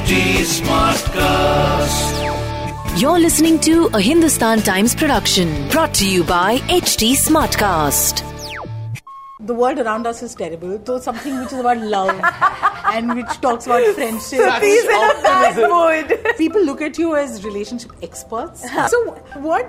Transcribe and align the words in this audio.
HT 0.00 0.40
Smartcast. 0.50 2.12
You're 3.00 3.18
listening 3.18 3.58
to 3.60 3.88
a 3.92 4.00
Hindustan 4.00 4.60
Times 4.60 4.94
production 4.94 5.68
brought 5.68 5.92
to 5.94 6.08
you 6.10 6.24
by 6.24 6.56
HT 6.76 7.10
Smartcast. 7.24 8.22
the 9.40 9.52
world 9.54 9.78
around 9.78 10.06
us 10.06 10.22
is 10.22 10.34
terrible. 10.34 10.80
So 10.86 10.98
something 11.00 11.38
which 11.40 11.52
is 11.52 11.58
about 11.60 11.78
love 11.78 12.18
and 12.94 13.14
which 13.14 13.28
talks 13.42 13.66
about 13.66 13.94
friendship. 13.94 14.40
He's 14.62 14.84
in 14.84 14.90
a 14.90 15.22
bad 15.26 15.56
mood. 15.74 16.36
People 16.38 16.64
look 16.64 16.80
at 16.80 16.96
you 16.98 17.14
as 17.16 17.44
relationship 17.44 17.92
experts. 18.02 18.64
so 18.90 18.98
what 19.50 19.68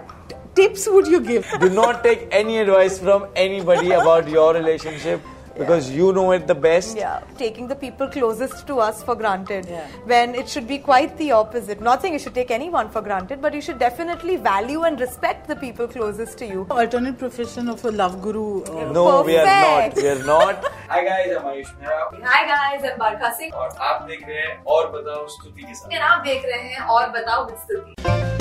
tips 0.56 0.88
would 0.90 1.08
you 1.08 1.20
give? 1.20 1.46
Do 1.60 1.70
not 1.70 2.04
take 2.06 2.28
any 2.32 2.58
advice 2.60 2.98
from 3.00 3.28
anybody 3.36 3.92
about 3.92 4.30
your 4.30 4.54
relationship 4.54 5.22
because 5.59 5.87
you 5.91 6.09
know 6.17 6.25
it 6.33 6.43
the 6.49 6.55
best. 6.55 6.97
Yeah, 6.97 7.21
taking 7.39 7.67
the 7.69 7.77
people 7.83 8.09
closest 8.15 8.67
to 8.71 8.75
us 8.87 8.99
for 9.03 9.15
granted 9.21 9.69
Yeah. 9.75 9.87
when 10.13 10.35
it 10.41 10.51
should 10.55 10.67
be 10.73 10.77
quite 10.89 11.15
the 11.21 11.29
opposite. 11.37 11.81
Not 11.87 12.03
saying 12.03 12.17
you 12.17 12.19
should 12.25 12.35
take 12.41 12.51
anyone 12.57 12.91
for 12.97 13.03
granted, 13.07 13.41
but 13.47 13.55
you 13.59 13.63
should 13.69 13.79
definitely 13.85 14.37
value 14.49 14.83
and 14.91 15.01
respect 15.05 15.49
the 15.53 15.57
people 15.63 15.89
closest 15.95 16.37
to 16.43 16.51
you. 16.51 16.67
Alternate 16.83 17.17
profession 17.25 17.71
of 17.77 17.85
a 17.87 17.95
love 18.03 18.21
guru. 18.27 18.45
uh, 18.65 18.93
No, 18.99 19.07
we 19.31 19.39
are 19.39 19.47
not. 19.47 19.65
Perfect. 19.65 20.03
We 20.03 20.09
are 20.15 20.25
not. 20.33 20.69
Hi 20.91 21.03
guys 21.05 21.37
I'm 21.39 21.47
Ayush 21.53 21.71
Mehra 21.81 22.29
hi 22.33 22.45
guys 22.53 22.83
I'm 22.91 22.99
बरखा 22.99 23.31
सिंह 23.39 23.55
और 23.63 23.69
आप 23.91 24.03
देख 24.09 24.27
रहे 24.29 24.41
हैं 24.43 24.57
और 24.77 24.91
बताओ 24.99 25.27
स्तुति 25.37 25.63
के 25.63 25.75
साथ 25.75 25.95
और 25.95 26.03
आप 26.11 26.23
देख 26.27 26.45
रहे 26.53 26.69
हैं 26.75 26.87
और 26.97 27.09
बताओ 27.19 27.45
विद 27.47 27.57
स्तुति 27.65 28.40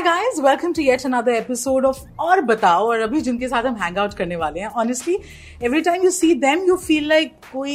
Hi 0.00 0.04
guys, 0.04 0.40
welcome 0.40 0.72
to 0.72 0.82
yet 0.82 1.02
another 1.04 1.32
episode 1.38 1.84
of 1.84 1.98
और 2.26 2.40
बताओ 2.42 2.86
और 2.90 3.00
अभी 3.00 3.20
जिनके 3.20 3.48
साथ 3.48 3.64
हम 3.64 3.74
हैंग 3.76 3.98
आउट 3.98 4.14
करने 4.14 4.36
वाले 4.36 4.60
हैं 4.60 4.68
honestly 4.76 5.16
every 5.64 5.80
time 5.88 6.04
you 6.04 6.10
see 6.10 6.32
them 6.44 6.64
you 6.68 6.76
feel 6.76 7.08
like 7.08 7.32
कोई 7.52 7.74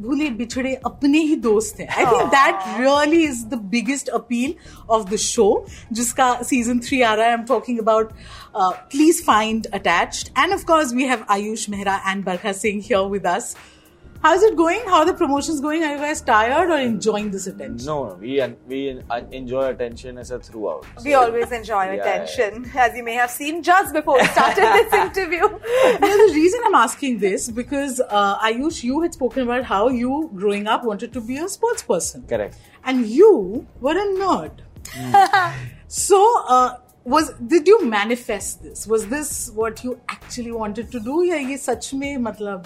भूले 0.00 0.28
बिछड़े 0.30 0.74
अपने 0.86 1.18
ही 1.18 1.36
दोस्त 1.46 1.80
हैं. 1.80 1.88
I 1.88 2.04
think 2.04 2.28
that 2.34 2.78
really 2.80 3.24
is 3.24 3.44
the 3.46 3.58
biggest 3.72 4.08
appeal 4.18 4.54
of 4.90 5.08
the 5.10 5.16
show 5.16 5.48
जिसका 5.92 6.32
सीज़न 6.42 6.78
थ्री 6.80 7.00
आ 7.02 7.14
रहा 7.14 7.26
है. 7.26 7.32
I 7.32 7.38
am 7.38 7.44
talking 7.46 7.78
about 7.78 8.12
please 8.56 9.22
find 9.24 9.66
attached 9.74 10.28
and 10.38 10.52
of 10.54 10.64
course 10.66 10.92
we 10.94 11.04
have 11.04 11.24
Ayush 11.30 11.68
Mehra 11.70 12.00
and 12.08 12.24
Barkha 12.24 12.52
Singh 12.62 12.82
here 12.84 13.10
with 13.10 13.26
us 13.26 13.54
How 14.23 14.33
is 14.35 14.43
it 14.43 14.55
going? 14.55 14.79
How 14.85 14.99
are 14.99 15.05
the 15.05 15.13
promotions 15.13 15.59
going? 15.59 15.83
Are 15.83 15.91
you 15.93 15.97
guys 16.01 16.21
tired 16.21 16.69
or 16.69 16.77
enjoying 16.77 17.29
this 17.31 17.45
attention? 17.45 17.85
No, 17.85 17.95
no, 18.07 18.13
we 18.15 18.41
we 18.67 19.01
enjoy 19.39 19.63
attention 19.71 20.17
as 20.17 20.31
a 20.31 20.37
throughout. 20.39 20.85
We 21.07 21.13
always 21.13 21.51
enjoy 21.51 21.81
Yeah, 21.87 21.95
attention, 22.03 22.69
as 22.83 22.95
you 22.95 23.03
may 23.03 23.15
have 23.15 23.29
seen 23.33 23.61
just 23.69 23.93
before 23.97 24.15
we 24.21 24.25
started 24.27 24.63
this 24.77 24.93
interview. 24.99 25.41
no, 26.05 26.11
the 26.21 26.29
reason 26.35 26.61
I'm 26.69 26.77
asking 26.83 27.17
this 27.25 27.49
because 27.51 27.99
uh, 27.99 28.39
Ayush, 28.51 28.81
you 28.83 29.01
had 29.01 29.13
spoken 29.13 29.43
about 29.49 29.65
how 29.65 29.89
you, 29.89 30.29
growing 30.33 30.67
up, 30.67 30.85
wanted 30.85 31.11
to 31.17 31.25
be 31.31 31.35
a 31.47 31.49
sports 31.49 31.83
person, 31.83 32.23
Correct. 32.35 32.55
and 32.85 33.05
you 33.05 33.67
were 33.81 33.97
a 34.05 34.07
nerd. 34.21 34.63
so, 35.87 36.21
uh, 36.47 36.77
was 37.03 37.33
did 37.55 37.67
you 37.67 37.85
manifest 37.85 38.63
this? 38.63 38.87
Was 38.87 39.07
this 39.07 39.49
what 39.51 39.83
you 39.83 39.99
actually 40.07 40.53
wanted 40.53 40.91
to 40.93 40.99
do? 41.09 41.19
या 41.23 41.35
ये 41.49 41.57
सच 41.57 41.93
में 41.93 42.17
मतलब 42.29 42.65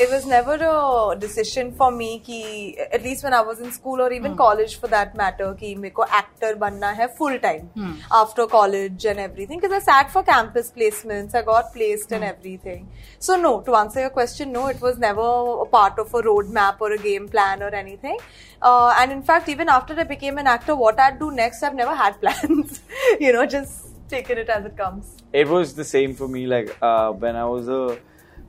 It 0.00 0.10
was 0.10 0.26
never 0.26 0.54
a 0.54 1.16
decision 1.18 1.70
for 1.78 1.90
me 1.90 2.08
कि 2.26 2.76
at 2.96 3.02
least 3.02 3.24
when 3.24 3.34
I 3.34 3.40
was 3.40 3.58
in 3.60 3.72
school 3.72 4.00
or 4.00 4.12
even 4.12 4.36
college 4.36 4.76
for 4.82 4.90
that 4.92 5.16
matter 5.20 5.48
कि 5.62 5.74
मेरे 5.76 5.94
को 5.94 6.04
actor 6.18 6.54
बनना 6.60 6.90
है 7.00 7.08
full 7.16 7.38
time 7.46 7.96
after 8.20 8.46
college 8.46 9.06
and 9.12 9.24
everything 9.24 9.60
because 9.60 9.72
I 9.72 9.80
sat 9.88 10.12
for 10.12 10.22
campus 10.22 10.70
placements 10.76 11.34
I 11.34 11.42
got 11.42 11.72
placed 11.74 12.12
and 12.12 12.28
everything 12.30 12.86
so 13.18 13.36
no 13.36 13.60
to 13.62 13.74
answer 13.74 14.00
your 14.06 14.14
question 14.20 14.52
no 14.52 14.68
it 14.68 14.80
was 14.80 14.98
never 14.98 15.28
a 15.66 15.66
part 15.66 15.98
of 15.98 16.14
a 16.14 16.22
roadmap 16.30 16.80
or 16.80 16.92
a 16.92 16.98
game 16.98 17.28
plan 17.28 17.62
or 17.62 17.74
anything 17.74 18.18
uh, 18.62 18.94
and 19.00 19.10
in 19.10 19.22
fact 19.22 19.48
even 19.48 19.68
after 19.68 19.98
I 19.98 20.04
became 20.04 20.38
an 20.38 20.46
actor 20.46 20.76
what 20.76 21.00
I'd 21.00 21.18
do 21.18 21.32
next 21.32 21.62
I've 21.64 21.74
never 21.74 21.94
had 21.94 22.20
plans 22.20 22.82
you 23.20 23.32
know 23.32 23.46
just 23.46 23.88
taken 24.08 24.38
it 24.38 24.48
as 24.48 24.64
it 24.64 24.76
comes 24.76 25.16
It 25.32 25.48
was 25.48 25.74
the 25.74 25.84
same 25.84 26.14
for 26.14 26.26
me. 26.26 26.46
Like 26.46 26.76
uh, 26.80 27.12
when 27.12 27.36
I 27.36 27.44
was 27.44 27.68
a 27.68 27.98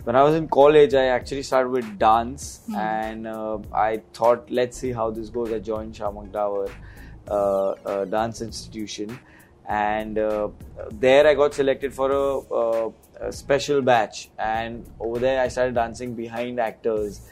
when 0.05 0.17
I 0.17 0.23
was 0.23 0.35
in 0.35 0.49
college, 0.49 0.95
I 0.95 1.07
actually 1.07 1.43
started 1.43 1.71
with 1.71 1.99
dance, 1.99 2.61
and 2.77 3.27
uh, 3.27 3.59
I 3.73 4.03
thought, 4.13 4.51
let's 4.51 4.77
see 4.77 4.93
how 4.93 5.11
this 5.11 5.31
goes. 5.31 5.51
I 5.51 5.59
joined 5.59 5.95
Shiamak 5.95 6.31
Davar 6.31 6.71
uh, 7.29 8.05
Dance 8.05 8.43
Institution, 8.43 9.19
and 9.67 10.19
uh, 10.19 10.49
there 10.93 11.27
I 11.27 11.35
got 11.35 11.55
selected 11.55 11.95
for 11.95 12.11
a, 12.13 13.27
a 13.27 13.33
special 13.33 13.81
batch, 13.81 14.29
and 14.39 14.85
over 15.01 15.19
there 15.19 15.41
I 15.41 15.49
started 15.49 15.75
dancing 15.75 16.15
behind 16.15 16.61
actors. 16.61 17.23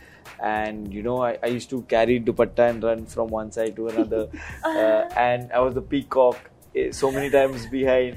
And 0.43 0.93
you 0.93 1.03
know, 1.03 1.23
I, 1.23 1.39
I 1.43 1.47
used 1.49 1.69
to 1.71 1.83
carry 1.83 2.21
dupatta 2.21 2.71
and 2.71 2.83
run 2.83 3.05
from 3.07 3.29
one 3.29 3.53
side 3.53 3.77
to 3.77 3.89
another, 3.89 4.29
uh, 4.65 5.09
and 5.15 5.53
I 5.53 5.61
was 5.61 5.75
the 5.75 5.83
peacock 5.83 6.39
eh, 6.75 6.91
so 6.91 7.13
many 7.13 7.29
times 7.29 7.67
behind. 7.67 8.17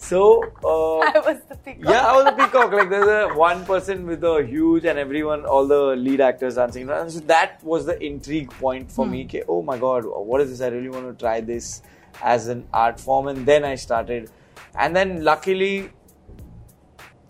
So 0.00 0.42
uh, 0.64 0.98
I 1.14 1.22
was 1.24 1.40
the 1.46 1.56
peacock 1.56 1.92
yeah, 1.92 2.06
I 2.06 2.16
was 2.16 2.26
a 2.26 2.32
peacock. 2.32 2.72
Like 2.72 2.88
there's 2.88 3.06
a 3.06 3.34
one 3.34 3.64
person 3.66 4.06
with 4.06 4.24
a 4.24 4.44
huge 4.44 4.86
and 4.86 4.98
everyone, 4.98 5.44
all 5.44 5.66
the 5.66 5.94
lead 5.94 6.22
actors 6.22 6.54
dancing. 6.54 6.88
And 6.88 7.12
so 7.12 7.20
that 7.20 7.62
was 7.62 7.84
the 7.84 8.02
intrigue 8.02 8.50
point 8.50 8.90
for 8.90 9.06
me. 9.06 9.24
Ke, 9.26 9.44
oh 9.46 9.62
my 9.62 9.78
god, 9.78 10.04
what 10.06 10.40
is 10.40 10.50
this? 10.50 10.62
I 10.62 10.68
really 10.68 10.88
want 10.88 11.06
to 11.06 11.22
try 11.22 11.42
this 11.42 11.82
as 12.22 12.48
an 12.48 12.66
art 12.72 12.98
form. 12.98 13.28
And 13.28 13.44
then 13.44 13.62
I 13.62 13.74
started. 13.74 14.30
And 14.74 14.96
then 14.96 15.22
luckily, 15.22 15.90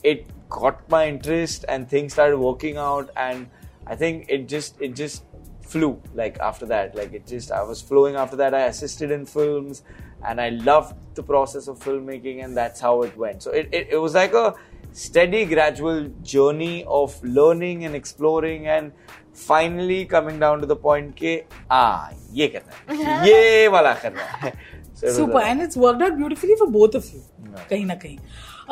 it 0.05 0.27
got 0.49 0.89
my 0.89 1.09
interest 1.09 1.65
and 1.69 1.89
things 1.89 2.13
started 2.13 2.39
working 2.39 2.77
out. 2.77 3.11
And 3.17 3.51
I 3.87 3.97
think 3.97 4.27
it 4.29 4.49
just 4.49 4.81
it 4.81 4.95
just 4.95 5.25
flew 5.61 6.01
like 6.15 6.39
after 6.39 6.67
that. 6.67 6.95
Like 6.95 7.13
it 7.15 7.27
just 7.27 7.51
I 7.51 7.63
was 7.65 7.83
flowing 7.83 8.15
after 8.15 8.37
that. 8.37 8.55
I 8.55 8.67
assisted 8.67 9.11
in 9.11 9.27
films 9.27 9.83
and 10.24 10.42
I 10.42 10.50
loved 10.70 10.96
the 11.16 11.24
process 11.24 11.68
of 11.68 11.80
filmmaking 11.80 12.44
and 12.46 12.58
that's 12.58 12.82
how 12.82 12.94
it 13.04 13.18
went. 13.18 13.44
So 13.44 13.52
it, 13.52 13.70
it, 13.72 13.88
it 13.92 13.98
was 13.98 14.16
like 14.16 14.34
a 14.34 14.54
steady, 14.94 15.46
gradual 15.46 16.08
journey 16.24 16.84
of 16.88 17.22
learning 17.24 17.86
and 17.86 17.96
exploring 17.96 18.68
and 18.68 18.92
finally 19.34 20.06
coming 20.06 20.40
down 20.40 20.62
to 20.62 20.66
the 20.66 20.76
point 20.76 21.16
ke 21.22 21.32
ah 21.70 22.10
ye 22.40 22.48
karna 22.56 22.82
hai 23.04 23.22
ye 23.30 23.68
wala 23.78 23.94
karna 24.02 24.28
hai 24.44 24.52
So 25.00 25.06
it 25.06 25.10
was 25.10 25.16
super 25.18 25.42
a- 25.42 25.48
and 25.48 25.62
it's 25.62 25.78
worked 25.78 26.04
out 26.04 26.14
beautifully 26.18 26.56
for 26.60 26.68
both 26.76 26.96
of 26.96 27.14
you 27.14 27.22
कहीं 27.70 27.86
ना 27.86 27.96
कहीं 28.06 28.18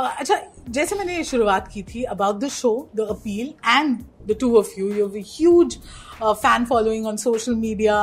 Uh, 0.01 0.09
अच्छा 0.19 0.35
जैसे 0.75 0.95
मैंने 0.97 1.23
शुरुआत 1.23 1.67
की 1.73 1.81
थी 1.89 2.03
about 2.13 2.35
the 2.43 2.47
show 2.51 2.69
the 2.95 2.99
appeal 3.09 3.47
and 3.69 3.97
the 4.27 4.35
two 4.41 4.47
of 4.59 4.69
you 4.77 4.87
you 4.93 5.07
have 5.07 5.23
huge 5.33 5.75
fan 6.23 6.65
following 6.69 7.05
on 7.07 7.17
social 7.23 7.55
media 7.55 7.97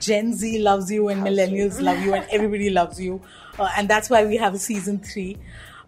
Gen 0.00 0.32
Z 0.34 0.58
loves 0.68 0.90
you 0.90 1.08
and 1.08 1.22
millennials 1.22 1.80
love 1.80 1.98
you 2.04 2.14
and 2.14 2.26
everybody 2.38 2.70
loves 2.70 3.00
you 3.00 3.20
uh, 3.58 3.68
and 3.76 3.88
that's 3.88 4.10
why 4.10 4.24
we 4.24 4.36
have 4.36 4.54
a 4.54 4.58
season 4.58 4.98
3 4.98 5.36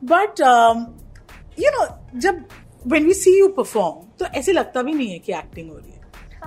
but 0.02 0.40
um, 0.40 0.94
you 1.56 1.70
know 1.76 1.86
जब 2.26 2.42
when 2.94 3.06
we 3.06 3.14
see 3.22 3.36
you 3.38 3.48
perform 3.60 4.06
तो 4.18 4.26
ऐसे 4.40 4.52
लगता 4.52 4.82
भी 4.82 4.92
नहीं 4.94 5.10
है 5.10 5.18
कि 5.26 5.32
acting 5.38 5.70
हो 5.70 5.76
रही 5.76 5.90
है 5.92 5.98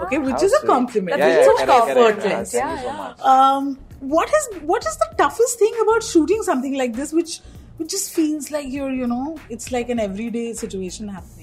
okay 0.06 0.17
which 0.25 0.39
How 0.39 0.45
is 0.45 0.53
a 0.53 0.59
sweet. 0.59 0.69
compliment 0.73 1.19
Yeah, 1.19 1.28
It's 1.34 1.47
yeah, 1.47 1.50
so 1.50 1.66
correct, 1.66 1.88
correct. 1.97 2.25
effortless. 2.25 2.51
Thank 2.51 2.72
you 2.72 2.84
so 2.88 2.94
much. 3.01 3.19
Um, 3.34 3.67
what 4.13 4.31
is 4.39 4.47
what 4.72 4.88
is 4.91 4.95
the 5.03 5.09
toughest 5.19 5.59
thing 5.63 5.75
about 5.84 6.07
shooting 6.11 6.41
something 6.47 6.78
like 6.84 6.95
this, 7.01 7.13
which 7.19 7.35
which 7.78 7.91
just 7.97 8.09
feels 8.16 8.50
like 8.56 8.72
you're 8.78 8.91
you 9.01 9.07
know 9.11 9.38
it's 9.57 9.72
like 9.75 9.89
an 9.97 10.01
everyday 10.07 10.47
situation 10.63 11.07
happening. 11.17 11.36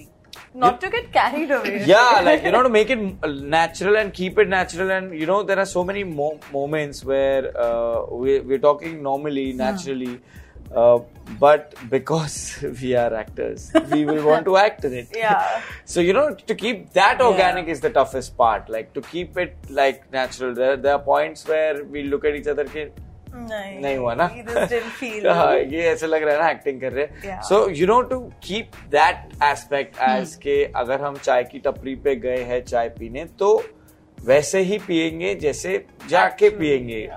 Not 0.53 0.79
to 0.81 0.89
get 0.89 1.11
carried 1.11 1.51
away. 1.51 1.83
Yeah 1.85 2.21
like 2.23 2.43
you 2.43 2.51
know 2.51 2.63
to 2.63 2.69
make 2.69 2.89
it 2.89 2.99
natural 3.25 3.97
and 3.97 4.13
keep 4.13 4.37
it 4.37 4.47
natural 4.47 4.91
and 4.91 5.17
you 5.19 5.25
know 5.25 5.43
there 5.43 5.59
are 5.59 5.65
so 5.65 5.83
many 5.83 6.03
mo- 6.03 6.39
moments 6.51 7.03
where 7.03 7.55
uh, 7.59 8.05
we, 8.11 8.39
we're 8.39 8.59
talking 8.59 9.01
normally 9.03 9.53
naturally 9.53 10.19
uh, 10.73 10.99
but 11.39 11.75
because 11.89 12.57
we 12.81 12.95
are 12.95 13.13
actors 13.13 13.71
we 13.91 14.05
will 14.05 14.25
want 14.25 14.45
to 14.45 14.57
act 14.57 14.83
in 14.85 14.93
it. 14.93 15.07
Yeah. 15.13 15.61
so 15.85 15.99
you 15.99 16.13
know 16.13 16.33
to 16.33 16.55
keep 16.55 16.91
that 16.93 17.21
organic 17.21 17.67
is 17.67 17.81
the 17.81 17.89
toughest 17.89 18.35
part 18.37 18.69
like 18.69 18.93
to 18.93 19.01
keep 19.01 19.37
it 19.37 19.55
like 19.69 20.11
natural. 20.11 20.53
There, 20.53 20.77
there 20.77 20.93
are 20.93 20.99
points 20.99 21.47
where 21.47 21.83
we 21.83 22.03
look 22.03 22.25
at 22.25 22.35
each 22.35 22.47
other 22.47 22.65
नहीं। 23.35 23.79
नहीं 23.79 23.97
हुआ 23.97 24.15
ना? 24.15 24.25
हाँ, 25.33 25.55
ये 25.57 25.81
ऐसा 25.81 26.07
लग 26.07 26.23
रहा 26.23 26.35
है 26.35 26.41
ना 26.41 26.49
एक्टिंग 26.49 26.81
कर 26.81 26.93
रहे 26.93 27.05
हैं। 27.05 27.41
So 27.41 27.69
you 27.69 27.87
know 27.87 28.01
to 28.01 28.19
keep 28.43 28.71
that 28.89 29.43
aspect 29.43 30.01
as 30.01 30.35
के 30.35 30.63
अगर 30.75 31.01
हम 31.01 31.15
चाय 31.15 31.43
की 31.43 31.59
टपरी 31.59 31.95
पे 31.95 32.15
गए 32.15 32.43
हैं 32.43 32.63
चाय 32.63 32.89
पीने 32.89 33.25
तो 33.25 33.63
वैसे 34.25 34.59
ही 34.59 34.77
पियेंगे 34.77 35.35
जैसे 35.35 35.85
जाके 36.09 36.49
पिएँगे 36.49 37.09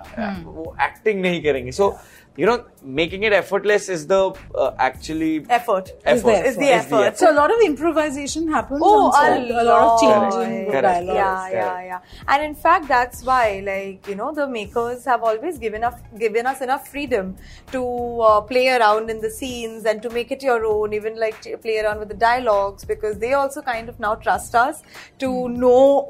वो 0.45 0.77
एक्टिंग 0.83 1.23
नहीं 1.23 1.43
करेंगे। 1.43 1.73
सो 1.73 1.99
you 2.39 2.47
know, 2.47 2.65
making 2.85 3.25
it 3.25 3.33
effortless 3.33 3.89
is 3.89 4.07
the 4.07 4.21
uh, 4.55 4.71
actually 4.79 5.45
Effort. 5.51 5.91
effort. 6.05 6.23
the 6.27 6.45
Is 6.51 6.57
the 6.57 6.69
effort. 6.81 7.19
So 7.19 7.31
a 7.33 7.37
lot 7.39 7.51
of 7.55 7.61
improvisation 7.63 8.47
happens. 8.57 8.81
Oh, 8.83 9.07
on 9.07 9.13
set, 9.13 9.51
a 9.51 9.63
a 9.63 9.65
lot 9.65 9.83
of 9.83 9.89
lot. 9.89 10.01
changing 10.03 10.67
of 10.67 10.73
Correct. 10.73 11.07
dialogue. 11.07 11.17
yeah 11.17 11.49
yeah 11.49 11.71
correct. 11.71 11.87
yeah 11.89 12.35
and 12.35 12.43
in 12.49 12.55
fact 12.55 12.87
that's 12.89 13.25
why 13.31 13.61
like 13.71 14.07
you 14.11 14.15
know 14.21 14.33
the 14.33 14.47
makers 14.47 15.05
have 15.05 15.25
always 15.31 15.59
given 15.59 15.83
us 15.89 15.97
given 16.27 16.47
us 16.53 16.61
enough 16.61 16.87
freedom 16.95 17.35
to 17.73 17.83
uh, 18.21 18.41
play 18.53 18.69
around 18.69 19.11
in 19.11 19.21
the 19.21 19.31
scenes 19.31 19.85
and 19.85 20.01
to 20.07 20.11
make 20.11 20.31
it 20.31 20.41
your 20.51 20.65
own 20.65 20.93
even 21.01 21.19
like 21.25 21.41
to 21.49 21.57
play 21.67 21.79
around 21.81 21.99
with 21.99 22.09
the 22.09 22.21
dialogues 22.29 22.85
because 22.85 23.19
they 23.19 23.33
also 23.33 23.61
kind 23.63 23.89
of 23.89 23.99
now 23.99 24.15
trust 24.15 24.55
us 24.55 24.83
to 25.19 25.49
know 25.49 26.03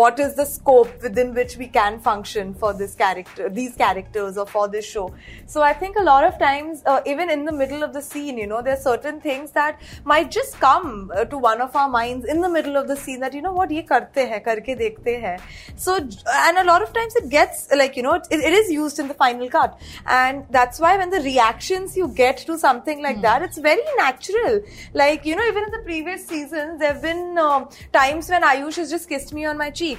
what 0.00 0.18
is 0.18 0.34
the 0.34 0.46
scope 0.46 0.90
within 1.02 1.34
which 1.34 1.58
we 1.58 1.68
can 1.68 2.00
function 2.00 2.54
for 2.54 2.72
this 2.72 2.94
character 2.94 3.50
these 3.50 3.74
characters 3.84 4.38
or 4.38 4.46
for 4.46 4.66
this 4.68 4.86
show 4.96 5.06
so 5.46 5.60
i 5.62 5.73
I 5.74 5.76
think 5.76 5.96
a 5.96 6.04
lot 6.04 6.22
of 6.22 6.38
times, 6.38 6.84
uh, 6.86 7.00
even 7.04 7.28
in 7.28 7.44
the 7.44 7.50
middle 7.50 7.82
of 7.82 7.92
the 7.92 8.00
scene, 8.00 8.38
you 8.38 8.46
know, 8.46 8.62
there's 8.62 8.84
certain 8.84 9.20
things 9.20 9.50
that 9.52 9.80
might 10.04 10.30
just 10.30 10.60
come 10.60 11.10
uh, 11.12 11.24
to 11.24 11.36
one 11.36 11.60
of 11.60 11.74
our 11.74 11.88
minds 11.88 12.26
in 12.26 12.40
the 12.40 12.48
middle 12.48 12.76
of 12.76 12.86
the 12.86 12.94
scene 12.94 13.18
that, 13.18 13.34
you 13.34 13.42
know 13.42 13.50
what, 13.52 13.72
ye 13.72 13.82
karte 13.82 14.20
hai, 14.32 14.38
karke 14.38 14.76
dekhte 14.82 15.20
hai. 15.20 15.36
So, 15.74 15.96
and 15.96 16.58
a 16.58 16.62
lot 16.62 16.80
of 16.80 16.92
times 16.92 17.16
it 17.16 17.28
gets 17.28 17.66
like, 17.74 17.96
you 17.96 18.04
know, 18.04 18.14
it, 18.14 18.26
it 18.30 18.52
is 18.52 18.70
used 18.70 19.00
in 19.00 19.08
the 19.08 19.14
final 19.14 19.48
cut. 19.50 19.76
And 20.06 20.46
that's 20.48 20.78
why 20.78 20.96
when 20.96 21.10
the 21.10 21.22
reactions 21.22 21.96
you 21.96 22.06
get 22.06 22.38
to 22.50 22.56
something 22.56 23.02
like 23.02 23.16
mm. 23.16 23.22
that, 23.22 23.42
it's 23.42 23.58
very 23.58 23.82
natural. 23.96 24.60
Like, 24.92 25.26
you 25.26 25.34
know, 25.34 25.44
even 25.44 25.64
in 25.64 25.72
the 25.72 25.82
previous 25.82 26.24
seasons, 26.24 26.78
there 26.78 26.92
have 26.92 27.02
been 27.02 27.36
uh, 27.36 27.64
times 27.92 28.30
when 28.30 28.42
Ayush 28.42 28.76
has 28.76 28.90
just 28.90 29.08
kissed 29.08 29.34
me 29.34 29.44
on 29.44 29.58
my 29.58 29.70
cheek. 29.70 29.98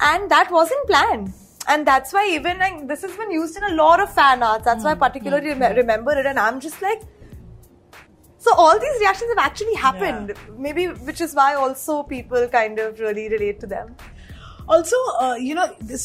And 0.00 0.30
that 0.30 0.52
wasn't 0.52 0.86
planned 0.86 1.34
and 1.68 1.86
that's 1.86 2.12
why 2.12 2.24
even 2.30 2.58
like 2.58 2.86
this 2.88 3.02
has 3.02 3.16
been 3.16 3.30
used 3.30 3.56
in 3.56 3.64
a 3.64 3.74
lot 3.74 4.00
of 4.00 4.12
fan 4.14 4.42
arts 4.42 4.64
that's 4.64 4.84
why 4.84 4.92
I 4.92 4.94
particularly 4.94 5.54
rem- 5.54 5.76
remember 5.76 6.12
it 6.18 6.26
and 6.26 6.38
i'm 6.38 6.60
just 6.60 6.80
like 6.82 7.02
so 8.38 8.54
all 8.54 8.78
these 8.78 9.00
reactions 9.00 9.30
have 9.36 9.44
actually 9.46 9.74
happened 9.74 10.34
maybe 10.58 10.86
which 11.08 11.20
is 11.20 11.34
why 11.34 11.54
also 11.54 12.02
people 12.04 12.46
kind 12.48 12.78
of 12.78 13.00
really 13.00 13.28
relate 13.28 13.60
to 13.60 13.66
them 13.66 13.96
Also, 14.74 14.96
uh, 15.24 15.34
you 15.48 15.54
know, 15.56 15.64
this 15.90 16.04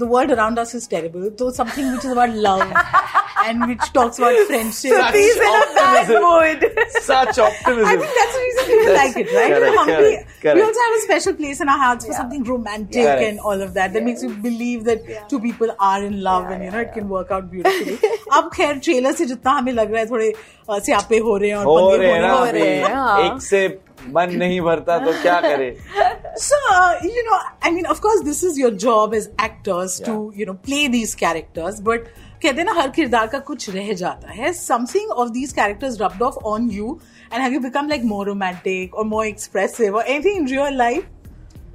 the 0.00 0.06
world 0.10 0.32
around 0.34 0.58
us 0.62 0.72
is 0.78 0.84
terrible. 0.90 1.24
So 1.40 1.46
something 1.56 1.86
which 1.94 2.04
is 2.08 2.12
about 2.12 2.34
love 2.44 2.74
and 3.44 3.64
which 3.70 3.88
talks 3.96 4.18
about 4.22 4.36
friendship. 4.50 4.92
Such 5.00 5.14
He's 5.16 5.40
in 5.46 5.56
a 5.62 5.64
bad 5.78 6.12
mood. 6.26 6.62
Such 7.08 7.40
optimism. 7.46 7.88
I 7.92 7.96
think 8.02 8.14
that's 8.20 8.36
the 8.38 8.44
reason 8.44 8.57
people 8.77 8.85
That's 8.85 9.15
like 9.15 9.17
it, 9.25 9.33
right? 9.35 9.51
correct, 9.53 9.65
You 9.65 9.75
know, 9.75 9.83
Humphrey- 9.83 10.15
correct, 10.15 10.41
correct. 10.41 10.55
We 10.57 10.61
also 10.67 10.79
have 10.85 10.95
a 10.97 11.01
special 11.05 11.33
place 11.41 11.61
in 11.65 11.69
our 11.69 11.77
hearts 11.83 12.05
for 12.05 12.13
something 12.13 12.43
romantic 12.43 13.03
Correct. 13.03 13.23
and 13.29 13.39
all 13.39 13.61
of 13.67 13.73
that. 13.75 13.93
That 13.93 14.03
makes 14.09 14.23
you 14.23 14.29
believe 14.47 14.83
that 14.89 15.29
two 15.29 15.39
people 15.39 15.73
are 15.79 16.03
in 16.03 16.21
love 16.21 16.49
and 16.55 16.63
you 16.63 16.71
know 16.71 16.83
it 16.87 16.93
can 16.99 17.09
work 17.17 17.31
out 17.37 17.49
beautifully. 17.51 17.97
अब 18.39 18.49
खैर 18.55 18.77
trailer 18.89 19.11
से 19.21 19.25
जितना 19.33 19.51
हमें 19.57 19.71
लग 19.73 19.91
रहा 19.91 20.01
है 20.01 20.09
थोड़े 20.09 20.31
uh, 20.69 20.79
स्यापे 20.85 21.17
हो 21.29 21.37
रहे 21.37 21.49
हैं 21.49 21.55
और 21.55 21.65
हो 21.65 21.75
पंगे 21.79 21.97
रहे 22.03 22.11
हैं 22.13 22.21
ना 22.21 22.31
हो 22.31 22.37
हो 22.45 22.51
रहे 22.51 22.67
हैं, 22.75 22.83
अभी। 22.83 22.93
हाँ। 22.93 23.33
एक 23.33 23.41
से 23.41 23.67
मन 24.15 24.35
नहीं 24.37 24.59
भरता 24.61 24.97
तो 25.05 25.11
क्या 25.21 25.39
करे 25.41 25.71
So, 26.43 26.55
uh, 26.75 26.93
you 27.03 27.23
know, 27.25 27.37
I 27.61 27.69
mean, 27.71 27.85
of 27.85 27.99
course, 28.01 28.21
this 28.27 28.43
is 28.43 28.57
your 28.57 28.71
job 28.83 29.13
as 29.13 29.29
actors 29.37 29.99
to, 30.05 30.13
you 30.35 30.45
know, 30.47 30.55
play 30.67 30.87
these 30.87 31.13
characters, 31.15 31.79
but 31.89 32.07
कहते 32.41 32.57
हैं 32.57 32.65
ना 32.65 32.73
हर 32.81 32.89
किरदार 32.97 33.27
का 33.33 33.39
कुछ 33.49 33.69
रह 33.75 33.93
जाता 34.03 34.31
है 34.37 34.53
something 34.59 35.11
of 35.23 35.33
these 35.39 35.53
characters 35.59 35.99
rubbed 36.03 36.23
off 36.29 36.39
on 36.53 36.69
you 36.77 36.99
and 37.31 37.41
have 37.45 37.57
you 37.57 37.61
become 37.65 37.91
like 37.95 38.07
more 38.13 38.25
romantic 38.29 38.97
or 39.01 39.05
more 39.15 39.25
expressive 39.25 39.99
or 40.01 40.03
anything 40.15 40.41
in 40.43 40.49
real 40.55 40.79
life 40.85 41.11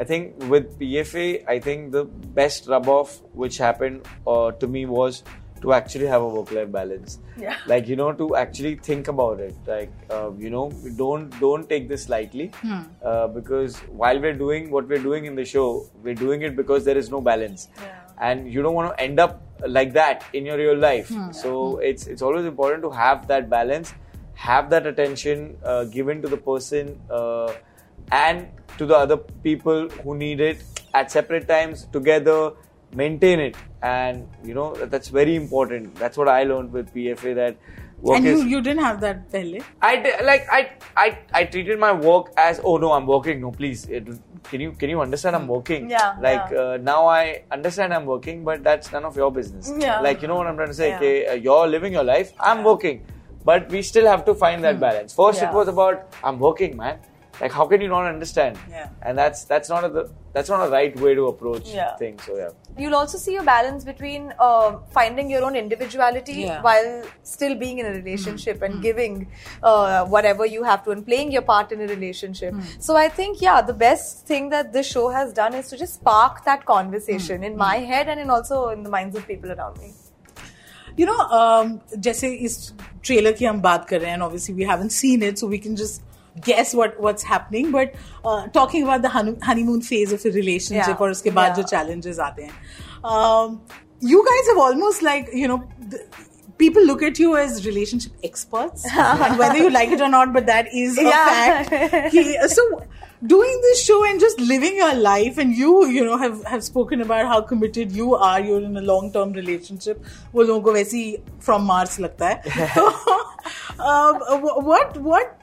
I 0.01 0.05
think 0.05 0.45
with 0.49 0.79
PFA, 0.79 1.45
I 1.49 1.59
think 1.59 1.91
the 1.91 2.05
best 2.05 2.69
rub 2.69 2.89
off 2.89 3.21
which 3.33 3.59
happened 3.59 4.07
uh, 4.29 4.53
to 4.53 4.69
me 4.69 4.87
was 4.87 5.25
to 5.63 5.73
actually 5.73 6.07
have 6.07 6.23
a 6.23 6.29
work 6.29 6.53
life 6.53 6.71
balance. 6.71 7.19
Yeah. 7.37 7.57
Like 7.67 7.89
you 7.89 7.97
know, 7.97 8.13
to 8.13 8.37
actually 8.37 8.77
think 8.77 9.09
about 9.09 9.41
it. 9.41 9.55
Like 9.67 9.93
uh, 10.11 10.31
you 10.39 10.51
know, 10.51 10.71
don't 10.97 11.29
don't 11.41 11.69
take 11.69 11.89
this 11.89 12.09
lightly 12.09 12.53
uh, 13.05 13.29
because 13.29 13.79
while 14.03 14.21
we're 14.21 14.39
doing 14.45 14.71
what 14.71 14.89
we're 14.89 15.03
doing 15.03 15.25
in 15.27 15.35
the 15.35 15.45
show, 15.45 15.89
we're 16.03 16.15
doing 16.15 16.43
it 16.43 16.57
because 16.57 16.85
there 16.85 16.97
is 16.97 17.11
no 17.11 17.21
balance, 17.21 17.69
and 18.21 18.53
you 18.53 18.63
don't 18.63 18.75
want 18.75 18.97
to 18.97 19.03
end 19.03 19.19
up 19.19 19.43
like 19.68 19.94
that 19.94 20.24
in 20.34 20.46
your 20.46 20.58
real 20.58 20.78
life. 20.78 21.12
So 21.32 21.78
it's 21.78 22.08
it's 22.08 22.22
always 22.22 22.46
important 22.46 22.84
to 22.84 22.90
have 22.92 23.28
that 23.28 23.50
balance, 23.50 23.94
have 24.34 24.70
that 24.70 24.88
attention 24.88 25.58
uh, 25.64 25.86
given 25.86 26.22
to 26.22 26.28
the 26.28 26.38
person. 26.38 27.00
Uh, 27.10 27.54
and 28.12 28.48
to 28.78 28.86
the 28.86 28.96
other 28.96 29.18
people 29.18 29.90
who 30.04 30.16
need 30.16 30.42
it 30.42 30.64
at 30.94 31.12
separate 31.12 31.48
times 31.48 31.88
together 31.92 32.54
maintain 32.94 33.40
it 33.40 33.56
and 33.82 34.28
you 34.44 34.54
know 34.54 34.76
that's 34.76 35.08
very 35.08 35.36
important 35.36 35.96
that's 35.96 36.18
what 36.18 36.28
i 36.28 36.44
learned 36.44 36.72
with 36.72 36.94
pfa 36.94 37.34
that 37.36 37.56
work 38.08 38.18
and 38.18 38.26
you, 38.30 38.38
you 38.54 38.60
didn't 38.68 38.84
have 38.86 39.00
that 39.06 39.20
pehle? 39.34 39.58
I 39.82 39.96
di- 40.06 40.24
like 40.30 40.46
I, 40.58 40.62
I 41.06 41.08
I 41.40 41.44
treated 41.56 41.80
my 41.84 41.92
work 42.08 42.32
as 42.46 42.62
oh 42.72 42.76
no 42.84 42.92
I'm 42.98 43.08
working. 43.16 43.42
No 43.46 43.52
please 43.62 43.86
it, 44.00 44.08
can 44.52 44.62
you 44.66 44.72
can 44.84 44.90
you 44.94 45.02
understand 45.08 45.36
I'm 45.40 45.48
working? 45.56 45.90
Yeah, 45.96 46.16
like 46.28 46.52
yeah. 46.52 46.60
Uh, 46.62 46.78
now 46.92 47.00
I 47.08 47.24
understand 47.58 47.94
I'm 48.00 48.06
working 48.14 48.44
but 48.52 48.64
that's 48.70 48.92
none 48.98 49.06
of 49.12 49.16
your 49.24 49.32
business. 49.40 49.72
Yeah. 49.88 50.00
like 50.10 50.22
you 50.22 50.28
know 50.34 50.36
what 50.42 50.48
I'm 50.54 50.58
trying 50.62 50.74
to 50.76 50.80
say? 50.84 50.90
Yeah. 50.90 50.98
okay, 51.02 51.16
uh, 51.28 51.34
you're 51.48 51.68
living 51.76 51.94
your 52.00 52.04
life 52.16 52.34
I'm 52.52 52.64
working. 52.72 53.04
But 53.46 53.70
we 53.76 53.82
still 53.82 54.06
have 54.08 54.22
to 54.28 54.34
find 54.42 54.64
that 54.64 54.80
balance. 54.82 55.14
First 55.22 55.42
it 55.46 55.50
Hmm. 55.50 55.56
Was 55.62 55.68
about 55.78 56.20
I'm 56.24 56.40
working 56.40 56.78
man 56.84 57.00
like 57.43 57.53
how 57.57 57.65
can 57.71 57.81
you 57.85 57.89
not 57.89 58.07
understand 58.13 58.57
Yeah. 58.71 58.89
and 59.03 59.17
that's 59.17 59.45
that's 59.51 59.69
not 59.73 59.85
a, 59.85 60.09
that's 60.37 60.49
not 60.53 60.63
a 60.67 60.71
right 60.71 60.97
way 61.03 61.15
to 61.19 61.27
approach 61.33 61.69
Yeah. 61.75 61.93
things 61.97 62.25
so 62.29 62.37
yeah 62.37 62.49
You'll 62.81 62.95
also 63.01 63.19
see 63.19 63.35
a 63.37 63.43
balance 63.43 63.85
between 63.85 64.33
uh, 64.47 64.79
finding 64.97 65.31
your 65.35 65.43
own 65.45 65.57
individuality 65.61 66.35
Yeah. 66.41 66.63
while 66.67 66.91
still 67.23 67.55
being 67.63 67.79
in 67.85 67.87
a 67.87 67.93
relationship 68.01 68.63
and 68.63 68.83
giving 68.83 69.15
uh, 69.63 70.05
whatever 70.17 70.47
you 70.47 70.63
have 70.71 70.83
to 70.85 70.91
and 70.97 71.07
playing 71.07 71.33
your 71.37 71.43
part 71.43 71.73
in 71.73 71.81
a 71.81 71.89
relationship. 71.93 72.55
So 72.79 72.97
I 72.97 73.09
think, 73.09 73.41
yeah, 73.47 73.63
the 73.63 73.75
best 73.87 74.27
thing 74.27 74.51
that 74.51 74.73
this 74.73 74.87
show 74.97 75.09
has 75.09 75.33
done 75.33 75.55
is 75.55 75.69
to 75.71 75.77
just 75.77 75.95
spark 75.95 76.45
that 76.45 76.65
conversation 76.67 77.43
in 77.43 77.57
my 77.57 77.77
head 77.93 78.09
and 78.09 78.21
in 78.21 78.31
also 78.31 78.69
in 78.69 78.85
the 78.85 78.91
minds 78.91 79.17
of 79.17 79.27
people 79.33 79.51
around 79.59 79.79
me. 79.87 79.91
you 81.01 81.07
know 81.09 81.19
um, 81.39 81.67
जैसे 82.05 82.29
इस 82.47 82.55
trailer 83.05 83.33
की 83.41 83.45
हम 83.45 83.61
बात 83.63 83.85
कर 83.89 84.01
रहे 84.01 84.11
हैं 84.11 84.19
obviously 84.27 84.55
we 84.61 84.65
haven't 84.71 84.95
seen 84.95 85.23
it 85.27 85.43
so 85.43 85.49
we 85.51 85.59
can 85.67 85.77
just 85.81 86.03
guess 86.47 86.73
what 86.79 86.99
what's 87.05 87.25
happening 87.29 87.71
but 87.77 87.95
uh, 88.25 88.47
talking 88.57 88.85
about 88.89 89.03
the 89.07 89.09
honey- 89.15 89.39
honeymoon 89.51 89.81
phase 89.87 90.13
of 90.17 90.27
a 90.31 90.33
relationship 90.39 90.89
Yeah. 90.95 91.01
और 91.07 91.11
उसके 91.11 91.31
बाद 91.39 91.49
Yeah. 91.51 91.57
जो 91.61 91.69
challenges 91.77 92.19
आते 92.27 92.43
हैं 92.43 92.53
um, 93.15 93.57
you 94.13 94.21
guys 94.29 94.51
have 94.53 94.61
almost 94.67 95.03
like 95.09 95.33
you 95.43 95.49
know 95.53 95.57
the, 95.95 96.03
people 96.63 96.87
look 96.91 97.03
at 97.09 97.19
you 97.25 97.33
as 97.41 97.59
relationship 97.65 98.29
experts 98.29 98.87
and 99.07 99.43
whether 99.43 99.57
you 99.65 99.73
like 99.79 99.97
it 99.97 100.01
or 100.07 100.13
not 100.15 100.33
but 100.39 100.47
that 100.53 100.71
is 100.85 100.97
a 101.03 101.09
Yeah. 101.09 101.27
fact 101.73 102.15
He- 102.15 102.39
so 102.55 102.69
doing 103.33 103.61
this 103.67 103.81
show 103.85 103.99
and 104.09 104.21
just 104.25 104.41
living 104.49 104.77
your 104.81 104.93
life 105.05 105.39
and 105.45 105.57
you 105.61 105.71
you 105.97 106.05
know 106.09 106.19
have 106.25 106.37
have 106.55 106.63
spoken 106.67 107.01
about 107.07 107.31
how 107.35 107.39
committed 107.53 107.97
you 108.01 108.11
are 108.29 108.37
you're 108.49 108.61
in 108.69 108.77
a 108.83 108.85
long 108.91 109.09
term 109.17 109.33
relationship 109.39 110.05
वो 110.35 110.43
लोगों 110.51 110.61
को 110.69 110.73
वैसे 110.79 110.97
ही 111.05 111.17
from 111.49 111.67
Mars 111.73 111.99
लगता 112.07 112.29
है 112.29 112.69
तो 112.77 112.87
um, 113.93 114.23
what 114.71 114.97
what 115.11 115.35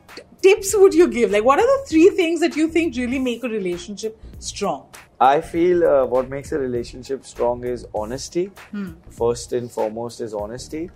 tips 0.42 0.74
would 0.76 0.94
you 0.94 1.08
give 1.08 1.30
like 1.30 1.44
what 1.44 1.58
are 1.58 1.66
the 1.66 1.86
three 1.86 2.10
things 2.10 2.40
that 2.40 2.56
you 2.56 2.68
think 2.68 2.96
really 2.96 3.18
make 3.18 3.44
a 3.44 3.48
relationship 3.48 4.18
strong 4.38 4.86
I 5.20 5.42
feel 5.42 5.84
uh, 5.84 6.06
what 6.06 6.30
makes 6.30 6.50
a 6.52 6.58
relationship 6.58 7.26
strong 7.26 7.64
is 7.64 7.86
honesty. 7.94 8.50
First 9.10 9.52
and 9.52 9.70
foremost 9.70 10.22
is 10.22 10.32
honesty. 10.32 10.90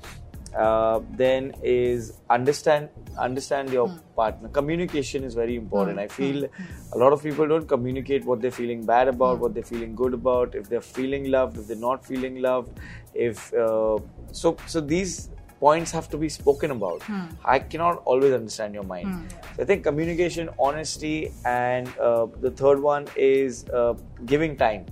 Uh, 0.56 1.00
then 1.10 1.52
is 1.62 2.14
understand 2.30 2.88
understand 3.18 3.70
your 3.70 3.88
partner. 4.16 4.48
Communication 4.48 5.24
is 5.24 5.34
very 5.34 5.56
important. 5.56 5.98
I 5.98 6.08
feel 6.08 6.46
a 6.92 6.98
lot 6.98 7.12
of 7.12 7.22
people 7.22 7.46
don't 7.46 7.68
communicate 7.68 8.24
what 8.24 8.40
they're 8.40 8.50
feeling 8.50 8.86
bad 8.86 9.08
about, 9.08 9.40
what 9.40 9.52
they're 9.52 9.70
feeling 9.74 9.94
good 9.94 10.14
about, 10.14 10.54
if 10.54 10.70
they're 10.70 10.80
feeling 10.80 11.30
loved, 11.30 11.58
if 11.58 11.66
they're 11.66 11.76
not 11.76 12.06
feeling 12.06 12.40
loved. 12.40 12.80
If 13.12 13.52
uh, 13.52 13.98
so, 14.32 14.56
so 14.66 14.80
these 14.80 15.28
points 15.64 15.92
have 15.96 16.08
to 16.14 16.18
be 16.24 16.28
spoken 16.28 16.70
about. 16.76 17.02
I 17.44 17.58
cannot 17.58 18.02
always 18.04 18.32
understand 18.38 18.74
your 18.74 18.86
mind. 18.94 19.30
So 19.56 19.62
I 19.62 19.66
think 19.70 19.84
communication, 19.84 20.50
honesty, 20.58 21.32
and 21.44 21.88
uh, 21.98 22.26
the 22.46 22.50
third 22.50 22.82
one 22.82 23.06
is 23.16 23.64
uh, 23.70 23.94
giving 24.32 24.56
time. 24.56 24.86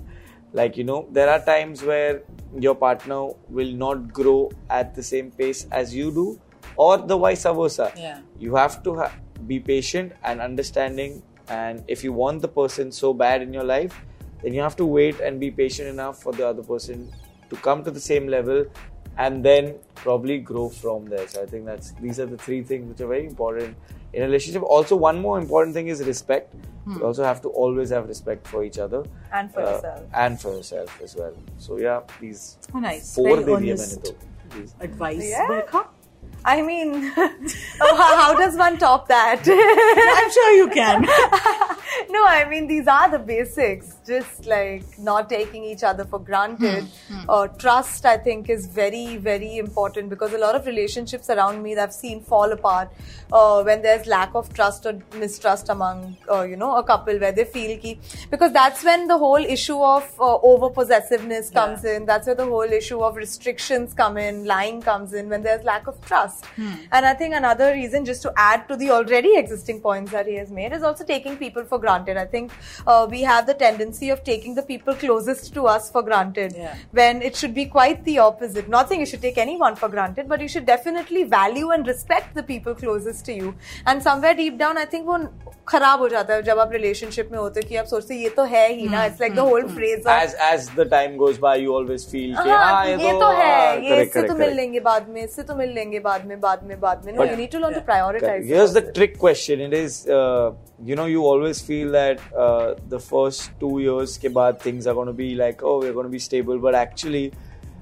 Like, 0.61 0.77
you 0.77 0.85
know, 0.85 1.01
there 1.11 1.29
are 1.35 1.41
times 1.45 1.83
where 1.83 2.23
your 2.67 2.75
partner 2.75 3.21
will 3.49 3.73
not 3.85 4.13
grow 4.13 4.51
at 4.79 4.95
the 4.95 5.03
same 5.03 5.31
pace 5.31 5.67
as 5.81 5.95
you 5.95 6.11
do, 6.21 6.27
or 6.77 6.99
the 6.99 7.17
vice 7.17 7.45
versa. 7.45 7.93
Yeah. 7.97 8.21
You 8.39 8.55
have 8.57 8.83
to 8.85 8.95
ha- 8.97 9.13
be 9.47 9.59
patient 9.61 10.13
and 10.23 10.41
understanding. 10.41 11.23
And 11.49 11.85
if 11.89 12.05
you 12.05 12.13
want 12.13 12.43
the 12.43 12.49
person 12.49 12.93
so 12.93 13.13
bad 13.13 13.43
in 13.43 13.53
your 13.53 13.65
life, 13.65 13.95
then 14.43 14.55
you 14.55 14.61
have 14.61 14.77
to 14.77 14.87
wait 14.87 15.21
and 15.21 15.41
be 15.41 15.51
patient 15.51 15.89
enough 15.89 16.23
for 16.23 16.33
the 16.33 16.47
other 16.47 16.63
person 16.63 17.11
to 17.51 17.57
come 17.57 17.85
to 17.85 17.91
the 17.91 18.01
same 18.01 18.27
level 18.27 18.65
and 19.19 19.45
then 19.45 19.75
probably 19.95 20.39
grow 20.39 20.69
from 20.69 21.07
there. 21.07 21.27
So 21.29 21.43
I 21.43 21.47
think 21.47 21.67
that's 21.67 21.93
these 21.93 22.19
are 22.21 22.27
the 22.27 22.39
three 22.39 22.63
things 22.63 22.89
which 22.89 23.01
are 23.01 23.07
very 23.07 23.27
important 23.27 23.77
in 24.13 24.23
a 24.23 24.27
relationship. 24.27 24.63
Also, 24.63 24.97
one 24.97 25.21
more 25.21 25.39
important 25.39 25.75
thing 25.75 25.89
is 25.89 26.03
respect. 26.05 26.55
Hmm. 26.85 26.99
You 26.99 27.05
also 27.05 27.25
have 27.25 27.41
to 27.43 27.49
always 27.49 27.91
have 27.91 28.09
respect 28.09 28.47
for 28.47 28.65
each 28.65 28.79
other 28.79 29.05
and 29.33 29.53
for 29.53 29.61
uh, 29.61 29.71
yourself 29.71 30.03
and 30.15 30.41
for 30.41 30.53
yourself 30.57 31.01
as 31.03 31.17
well. 31.17 31.35
So 31.59 31.79
yeah, 31.79 32.01
these 32.21 32.59
oh, 32.75 32.81
nice. 32.81 33.15
four 33.15 33.41
very 33.41 33.71
advice. 34.81 35.31
Yeah. 35.31 35.85
I 36.45 36.61
mean, 36.61 37.13
oh, 37.17 37.97
how 37.97 38.35
does 38.37 38.57
one 38.57 38.77
top 38.77 39.07
that? 39.09 39.43
I'm 39.47 40.31
sure 40.31 40.53
you 40.57 40.69
can. 40.69 41.03
no, 42.11 42.27
I 42.27 42.47
mean, 42.49 42.67
these 42.67 42.89
are 42.89 43.09
the 43.09 43.19
basics. 43.19 43.95
Just 44.05 44.47
like 44.47 44.99
not 44.99 45.29
taking 45.31 45.63
each 45.63 45.85
other 45.85 46.05
for 46.05 46.19
granted. 46.19 46.89
Uh, 47.29 47.47
trust, 47.47 48.05
I 48.05 48.17
think, 48.17 48.51
is 48.51 48.67
very, 48.67 49.17
very 49.17 49.59
important 49.59 50.11
because 50.11 50.33
a 50.33 50.39
lot 50.39 50.57
of 50.57 50.67
relationships 50.67 51.31
around 51.31 51.63
me 51.63 51.77
that 51.77 51.83
I've 51.83 51.95
seen 51.95 52.21
fall 52.21 52.51
apart 52.51 52.91
uh, 53.31 53.63
when 53.63 53.81
there's 53.83 54.07
lack 54.07 54.35
of 54.35 54.53
trust 54.53 54.87
or 54.87 54.99
mistrust 55.17 55.69
among, 55.69 56.17
uh, 56.29 56.43
you 56.43 56.57
know, 56.57 56.75
a 56.77 56.83
couple 56.83 57.17
where 57.19 57.31
they 57.31 57.45
feel 57.45 57.79
ki 57.79 58.01
because 58.29 58.53
that's 58.53 58.83
when 58.83 59.07
the 59.07 59.17
whole 59.19 59.37
issue 59.37 59.81
of 59.81 60.03
uh, 60.19 60.37
over 60.39 60.69
possessiveness 60.69 61.51
comes 61.51 61.85
in. 61.85 62.05
That's 62.05 62.27
where 62.27 62.35
the 62.35 62.47
whole 62.47 62.63
issue 62.63 63.01
of 63.03 63.15
restrictions 63.15 63.95
come 63.95 64.19
in, 64.19 64.45
lying 64.47 64.83
comes 64.83 65.13
in 65.13 65.29
when 65.29 65.43
there's 65.43 65.65
lack 65.65 65.87
of 65.87 66.05
trust. 66.05 66.45
And 66.91 67.07
I 67.07 67.15
think 67.15 67.35
another 67.35 67.73
reason, 67.73 68.05
just 68.05 68.23
to 68.23 68.33
add 68.37 68.67
to 68.67 68.77
the 68.77 68.91
already 68.91 69.37
existing 69.37 69.81
points 69.81 70.11
that 70.11 70.27
he 70.27 70.35
has 70.35 70.51
made, 70.51 70.73
is 70.73 70.83
also 70.83 71.05
taking 71.05 71.37
people 71.37 71.65
for 71.65 71.79
granted. 71.79 72.17
I 72.17 72.27
think 72.27 72.51
uh, 72.85 73.07
we 73.09 73.23
have 73.23 73.47
the 73.47 73.55
tendency 73.55 73.92
of 74.01 74.25
taking 74.25 74.55
the 74.55 74.63
people 74.63 74.95
closest 74.95 75.55
to 75.55 75.67
us 75.67 75.91
for 75.91 76.03
granted 76.03 76.55
Yeah. 76.57 76.75
when 76.91 77.23
it 77.23 77.37
should 77.37 77.55
be 77.55 77.67
quite 77.67 78.05
the 78.05 78.19
opposite. 78.19 78.69
Not 78.69 78.89
saying 78.89 79.01
you 79.01 79.07
should 79.07 79.21
take 79.23 79.39
anyone 79.39 79.75
for 79.75 79.89
granted, 79.89 80.29
but 80.29 80.41
you 80.41 80.49
should 80.49 80.67
definitely 80.67 81.25
value 81.25 81.71
and 81.71 81.87
respect 81.87 82.35
the 82.35 82.43
people 82.43 82.75
closest 82.75 83.25
to 83.27 83.33
you. 83.33 83.55
And 83.87 84.03
somewhere 84.03 84.35
deep 84.35 84.59
down, 84.59 84.79
I 84.79 84.85
think 84.85 85.07
वो 85.07 85.31
खराब 85.69 86.01
हो 86.01 86.09
जाता 86.09 86.35
है 86.35 86.43
जब 86.43 86.59
आप 86.59 86.73
relationship 86.73 87.29
में 87.33 87.39
होते 87.39 87.63
कि 87.63 87.77
आप 87.77 87.87
सोचते 87.87 88.15
ये 88.15 88.29
तो 88.29 88.45
है 88.45 88.67
ही 88.73 88.89
ना 88.89 89.05
it's 89.05 89.21
like 89.21 89.35
the 89.35 89.39
whole 89.41 89.67
phrase 89.69 90.07
as 90.11 90.35
as 90.43 90.69
the 90.77 90.89
time 90.91 91.17
goes 91.17 91.39
by 91.39 91.61
you 91.61 91.75
always 91.75 92.07
feel 92.11 92.35
कि 92.35 92.49
हाँ 92.51 92.87
ये 92.87 92.97
तो, 92.97 93.21
तो 93.21 93.29
है 93.31 93.85
ये 93.85 94.03
इससे 94.03 94.23
तो 94.23 94.35
मिल 94.35 94.55
लेंगे 94.57 94.81
बाद 94.81 95.09
में 95.09 95.23
इससे 95.23 95.43
तो 95.43 95.55
मिल 95.55 95.71
लेंगे 95.71 96.01
बाद 96.01 96.27
में 96.27 96.41
बाद 96.41 96.65
में 96.65 96.79
बाद 96.81 97.07
में। 97.07 97.13
You 97.15 97.37
need 97.37 97.51
to 97.53 97.59
learn 97.59 97.75
to 97.75 97.81
prioritise 97.83 98.47
here 98.47 98.63
is 98.63 98.79
the 98.79 98.93
trick 98.95 99.19
question 99.19 99.61
it 99.61 99.75
is 99.75 100.03
you 100.89 100.97
know 100.97 101.07
you 101.07 101.25
always 101.27 101.63
feel 101.67 101.93
that 101.93 102.21
the 102.89 102.99
first 103.01 103.65
2 103.65 103.79
years 103.81 104.17
के 104.19 104.29
बाद 104.41 104.59
things 104.67 104.87
are 104.89 104.95
gonna 104.95 105.13
be 105.23 105.35
like 105.37 105.63
oh 105.63 105.81
we 105.81 105.89
are 105.89 105.95
gonna 105.95 106.09
be 106.09 106.19
stable 106.21 106.59
but 106.59 106.75
actually 106.83 107.31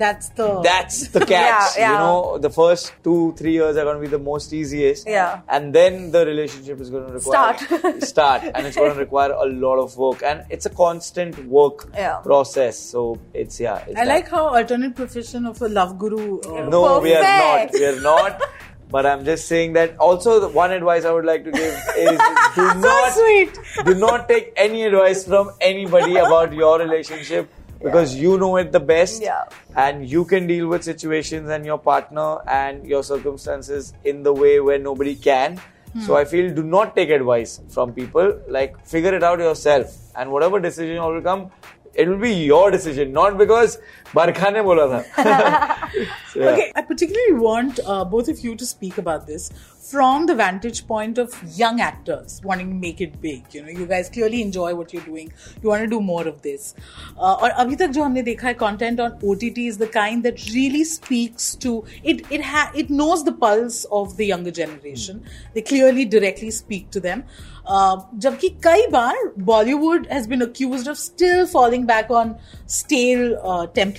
That's 0.00 0.28
the 0.30 0.44
that's 0.62 1.08
the 1.08 1.20
catch. 1.32 1.76
yeah. 1.76 1.92
You 1.92 1.98
know, 1.98 2.38
the 2.38 2.50
first 2.50 2.92
two, 3.04 3.34
three 3.38 3.52
years 3.52 3.76
are 3.76 3.84
going 3.88 3.96
to 3.96 4.00
be 4.00 4.12
the 4.16 4.18
most 4.30 4.52
easiest. 4.60 5.06
Yeah. 5.06 5.42
And 5.48 5.74
then 5.74 6.10
the 6.10 6.24
relationship 6.24 6.80
is 6.80 6.88
going 6.94 7.06
to 7.08 7.12
require 7.18 7.58
Start. 7.58 8.02
start, 8.12 8.42
and 8.54 8.66
it's 8.66 8.76
going 8.76 8.94
to 8.94 8.98
require 8.98 9.32
a 9.32 9.46
lot 9.66 9.78
of 9.84 9.96
work, 9.96 10.22
and 10.22 10.44
it's 10.48 10.66
a 10.66 10.70
constant 10.70 11.38
work 11.58 11.86
Yeah. 11.94 12.16
process. 12.30 12.78
So 12.94 13.18
it's 13.34 13.60
yeah. 13.60 13.84
It's 13.86 13.96
I 14.00 14.04
that. 14.04 14.08
like 14.14 14.28
how 14.38 14.46
alternate 14.56 14.96
profession 14.96 15.46
of 15.46 15.60
a 15.62 15.68
love 15.68 15.98
guru. 15.98 16.40
Uh, 16.40 16.64
No, 16.76 16.98
we 17.00 17.14
are 17.14 17.22
not. 17.22 17.72
We 17.74 17.84
are 17.92 18.00
not. 18.00 18.42
But 18.92 19.06
I'm 19.08 19.20
just 19.26 19.46
saying 19.46 19.74
that. 19.74 19.92
Also, 20.04 20.32
the 20.44 20.48
one 20.48 20.72
advice 20.76 21.04
I 21.04 21.12
would 21.16 21.24
like 21.26 21.44
to 21.44 21.52
give 21.52 21.74
is 22.04 22.16
do 22.56 22.64
not 22.86 23.12
sweet. 23.18 23.58
do 23.88 23.94
not 23.94 24.24
take 24.30 24.48
any 24.56 24.82
advice 24.86 25.20
from 25.24 25.52
anybody 25.60 26.16
about 26.22 26.52
your 26.52 26.72
relationship 26.80 27.48
because 27.82 28.14
you 28.14 28.36
know 28.38 28.56
it 28.56 28.72
the 28.72 28.80
best 28.80 29.22
Yeah. 29.22 29.44
and 29.76 30.08
you 30.08 30.24
can 30.24 30.46
deal 30.46 30.66
with 30.68 30.84
situations 30.84 31.48
and 31.48 31.64
your 31.64 31.78
partner 31.78 32.38
and 32.46 32.86
your 32.86 33.02
circumstances 33.02 33.92
in 34.04 34.22
the 34.22 34.32
way 34.32 34.60
where 34.60 34.78
nobody 34.78 35.14
can. 35.14 35.56
Hmm. 35.92 36.00
So 36.00 36.16
I 36.16 36.24
feel 36.24 36.54
do 36.54 36.62
not 36.62 36.94
take 36.94 37.10
advice 37.10 37.60
from 37.68 37.92
people. 37.92 38.38
Like 38.48 38.84
figure 38.86 39.14
it 39.14 39.22
out 39.22 39.38
yourself 39.38 39.96
and 40.16 40.30
whatever 40.30 40.60
decision 40.60 41.02
will 41.02 41.22
come, 41.22 41.50
it 41.94 42.08
will 42.08 42.18
be 42.18 42.32
your 42.32 42.70
decision, 42.70 43.12
not 43.12 43.36
because 43.38 43.78
Barkha 44.13 44.51
ne 44.51 44.61
bola 44.61 44.87
tha. 44.89 45.03
So, 46.33 46.41
yeah. 46.41 46.49
Okay, 46.49 46.71
I 46.75 46.81
particularly 46.81 47.33
want 47.33 47.79
uh, 47.85 48.03
both 48.03 48.27
of 48.27 48.39
you 48.39 48.55
to 48.55 48.65
speak 48.65 48.97
about 48.97 49.25
this 49.27 49.49
from 49.89 50.25
the 50.25 50.35
vantage 50.35 50.85
point 50.87 51.17
of 51.17 51.33
young 51.57 51.79
actors 51.79 52.41
wanting 52.43 52.69
to 52.69 52.75
make 52.75 52.99
it 52.99 53.21
big. 53.21 53.53
You 53.53 53.61
know, 53.61 53.69
you 53.69 53.85
guys 53.85 54.09
clearly 54.09 54.41
enjoy 54.41 54.75
what 54.75 54.91
you're 54.93 55.03
doing. 55.03 55.31
You 55.61 55.69
want 55.69 55.83
to 55.83 55.87
do 55.87 56.01
more 56.01 56.27
of 56.27 56.41
this. 56.41 56.73
Uh, 57.17 57.35
और 57.35 57.49
अभी 57.49 57.75
तक 57.75 57.87
जो 57.87 58.03
हमने 58.03 58.21
देखा 58.23 58.47
है 58.47 58.57
content 58.57 58.99
on 58.99 59.17
OTT 59.23 59.67
is 59.67 59.77
the 59.77 59.87
kind 59.87 60.23
that 60.23 60.45
really 60.53 60.83
speaks 60.83 61.55
to 61.55 61.83
it. 62.03 62.25
It 62.29 62.41
ha- 62.41 62.71
it 62.75 62.89
knows 62.89 63.23
the 63.23 63.31
pulse 63.31 63.85
of 63.85 64.17
the 64.17 64.25
younger 64.25 64.51
generation. 64.51 65.23
They 65.53 65.61
clearly 65.61 66.05
directly 66.05 66.51
speak 66.51 66.89
to 66.91 66.99
them. 66.99 67.23
Uh, 67.67 67.97
जबकि 68.23 68.49
कई 68.63 68.87
बार 68.91 69.15
Bollywood 69.45 70.11
has 70.11 70.27
been 70.27 70.41
accused 70.41 70.87
of 70.87 70.97
still 70.97 71.47
falling 71.47 71.85
back 71.85 72.11
on 72.11 72.35
stale 72.67 73.39
uh, 73.43 73.65
templates 73.67 73.98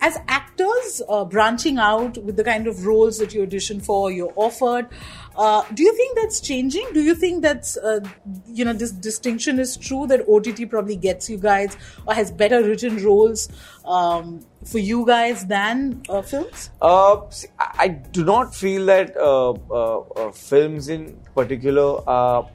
as 0.00 0.18
actors 0.28 1.02
uh, 1.08 1.24
branching 1.24 1.78
out 1.78 2.16
with 2.24 2.36
the 2.36 2.44
kind 2.44 2.66
of 2.66 2.86
roles 2.86 3.18
that 3.18 3.34
you 3.34 3.42
audition 3.42 3.80
for, 3.80 4.10
you're 4.10 4.32
offered. 4.36 4.88
Uh, 5.36 5.64
do 5.74 5.82
you 5.82 5.94
think 5.94 6.16
that's 6.16 6.40
changing? 6.40 6.86
Do 6.92 7.02
you 7.02 7.14
think 7.14 7.42
that's 7.42 7.76
uh, 7.76 8.00
you 8.46 8.64
know 8.64 8.72
this 8.72 8.92
distinction 8.92 9.58
is 9.58 9.76
true 9.76 10.06
that 10.08 10.28
OTT 10.28 10.68
probably 10.68 10.96
gets 10.96 11.30
you 11.30 11.38
guys 11.38 11.76
or 12.06 12.14
has 12.14 12.30
better 12.30 12.62
written 12.62 13.02
roles 13.04 13.48
um, 13.84 14.40
for 14.64 14.78
you 14.78 15.06
guys 15.06 15.46
than 15.46 16.02
uh, 16.08 16.22
films? 16.22 16.70
Uh, 16.82 17.20
see, 17.30 17.48
I 17.58 17.88
do 17.88 18.24
not 18.24 18.54
feel 18.54 18.86
that 18.86 19.16
uh, 19.16 19.52
uh, 19.52 20.32
films 20.32 20.88
in 20.88 21.18
particular 21.34 22.02
are. 22.08 22.48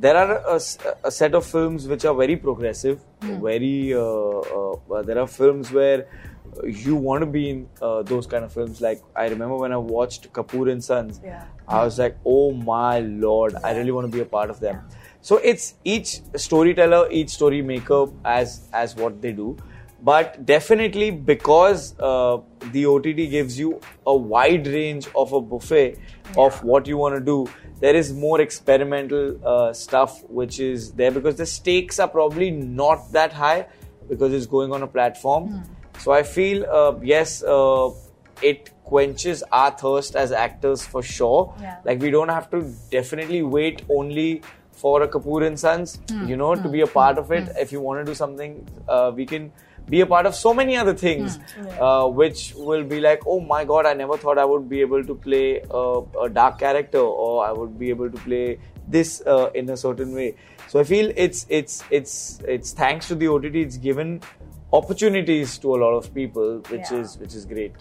There 0.00 0.16
are 0.16 0.56
a 1.04 1.10
set 1.10 1.34
of 1.34 1.44
films 1.44 1.88
which 1.88 2.04
are 2.04 2.14
very 2.14 2.36
progressive, 2.36 3.00
very. 3.20 3.94
Uh, 3.94 4.00
uh, 4.00 4.72
uh, 4.94 5.02
there 5.02 5.18
are 5.18 5.26
films 5.26 5.72
where 5.72 6.06
you 6.64 6.94
want 6.94 7.22
to 7.22 7.26
be 7.26 7.50
in 7.50 7.68
uh, 7.82 8.02
those 8.02 8.26
kind 8.26 8.44
of 8.44 8.52
films. 8.52 8.80
Like 8.80 9.02
I 9.16 9.26
remember 9.28 9.56
when 9.56 9.72
I 9.72 9.76
watched 9.76 10.32
Kapoor 10.32 10.70
and 10.70 10.82
Sons, 10.84 11.20
Yeah. 11.24 11.42
I 11.66 11.84
was 11.84 11.98
like, 11.98 12.16
oh 12.24 12.52
my 12.52 13.00
lord, 13.00 13.56
I 13.64 13.76
really 13.76 13.90
want 13.90 14.10
to 14.10 14.16
be 14.16 14.22
a 14.22 14.24
part 14.36 14.50
of 14.50 14.60
them. 14.60 14.80
So 15.20 15.38
it's 15.38 15.74
each 15.84 16.20
storyteller, 16.36 17.08
each 17.10 17.30
story 17.30 17.60
maker 17.62 18.06
as 18.24 18.68
as 18.72 18.94
what 18.94 19.20
they 19.20 19.32
do. 19.32 19.56
But 20.00 20.46
definitely 20.46 21.10
because 21.10 21.98
uh, 21.98 22.38
the 22.72 22.86
OTT 22.86 23.30
gives 23.32 23.58
you 23.58 23.80
a 24.06 24.14
wide 24.16 24.68
range 24.68 25.08
of 25.16 25.32
a 25.32 25.40
buffet 25.40 25.96
of 26.36 26.62
what 26.62 26.86
you 26.86 26.96
want 26.96 27.16
to 27.16 27.20
do, 27.20 27.48
there 27.80 27.94
is 27.94 28.12
more 28.12 28.40
experimental 28.40 29.38
uh, 29.46 29.72
stuff 29.72 30.22
which 30.24 30.58
is 30.60 30.92
there 30.92 31.10
because 31.10 31.36
the 31.36 31.46
stakes 31.46 31.98
are 31.98 32.08
probably 32.08 32.50
not 32.50 33.12
that 33.12 33.32
high 33.32 33.66
because 34.08 34.32
it's 34.32 34.46
going 34.46 34.72
on 34.72 34.82
a 34.82 34.86
platform. 34.86 35.62
So 36.00 36.12
I 36.12 36.22
feel 36.22 36.64
uh, 36.70 36.94
yes, 37.02 37.42
uh, 37.42 37.90
it 38.42 38.70
quenches 38.84 39.42
our 39.52 39.70
thirst 39.70 40.16
as 40.16 40.32
actors 40.32 40.86
for 40.86 41.02
sure. 41.02 41.54
Yeah. 41.60 41.76
Like 41.84 42.00
we 42.00 42.10
don't 42.10 42.28
have 42.28 42.50
to 42.50 42.62
definitely 42.90 43.42
wait 43.42 43.82
only 43.88 44.42
for 44.72 45.02
a 45.02 45.08
Kapoor 45.08 45.44
and 45.46 45.58
Sons, 45.58 45.98
you 46.26 46.36
know, 46.36 46.54
to 46.54 46.68
be 46.68 46.82
a 46.82 46.86
part 46.86 47.18
of 47.18 47.32
it. 47.32 47.48
If 47.58 47.72
you 47.72 47.80
want 47.80 48.04
to 48.04 48.10
do 48.10 48.14
something, 48.14 48.64
uh, 48.88 49.12
we 49.14 49.26
can 49.26 49.52
be 49.88 50.00
a 50.00 50.06
part 50.06 50.26
of 50.26 50.34
so 50.34 50.52
many 50.54 50.76
other 50.76 50.94
things, 50.94 51.38
uh, 51.80 52.06
which 52.06 52.54
will 52.56 52.84
be 52.84 53.00
like, 53.00 53.22
oh 53.26 53.40
my 53.40 53.64
god, 53.64 53.86
I 53.86 53.94
never 53.94 54.16
thought 54.16 54.38
I 54.38 54.44
would 54.44 54.68
be 54.68 54.80
able 54.80 55.04
to 55.04 55.14
play 55.14 55.62
a, 55.70 56.00
a 56.22 56.28
dark 56.28 56.58
character, 56.58 56.98
or 56.98 57.44
I 57.46 57.52
would 57.52 57.78
be 57.78 57.90
able 57.90 58.10
to 58.10 58.18
play 58.18 58.58
this 58.86 59.22
uh, 59.26 59.50
in 59.54 59.68
a 59.70 59.76
certain 59.76 60.14
way. 60.14 60.34
So 60.68 60.78
I 60.80 60.84
feel 60.84 61.12
it's 61.16 61.46
it's 61.48 61.82
it's 61.90 62.40
it's 62.46 62.72
thanks 62.72 63.08
to 63.08 63.14
the 63.14 63.28
OTT, 63.28 63.54
it's 63.56 63.76
given 63.78 64.20
opportunities 64.72 65.56
to 65.58 65.74
a 65.74 65.78
lot 65.84 65.94
of 65.96 66.12
people, 66.14 66.58
which 66.68 66.90
Yeah. 66.90 67.00
is 67.00 67.18
which 67.18 67.34
is 67.34 67.44
great. 67.46 67.72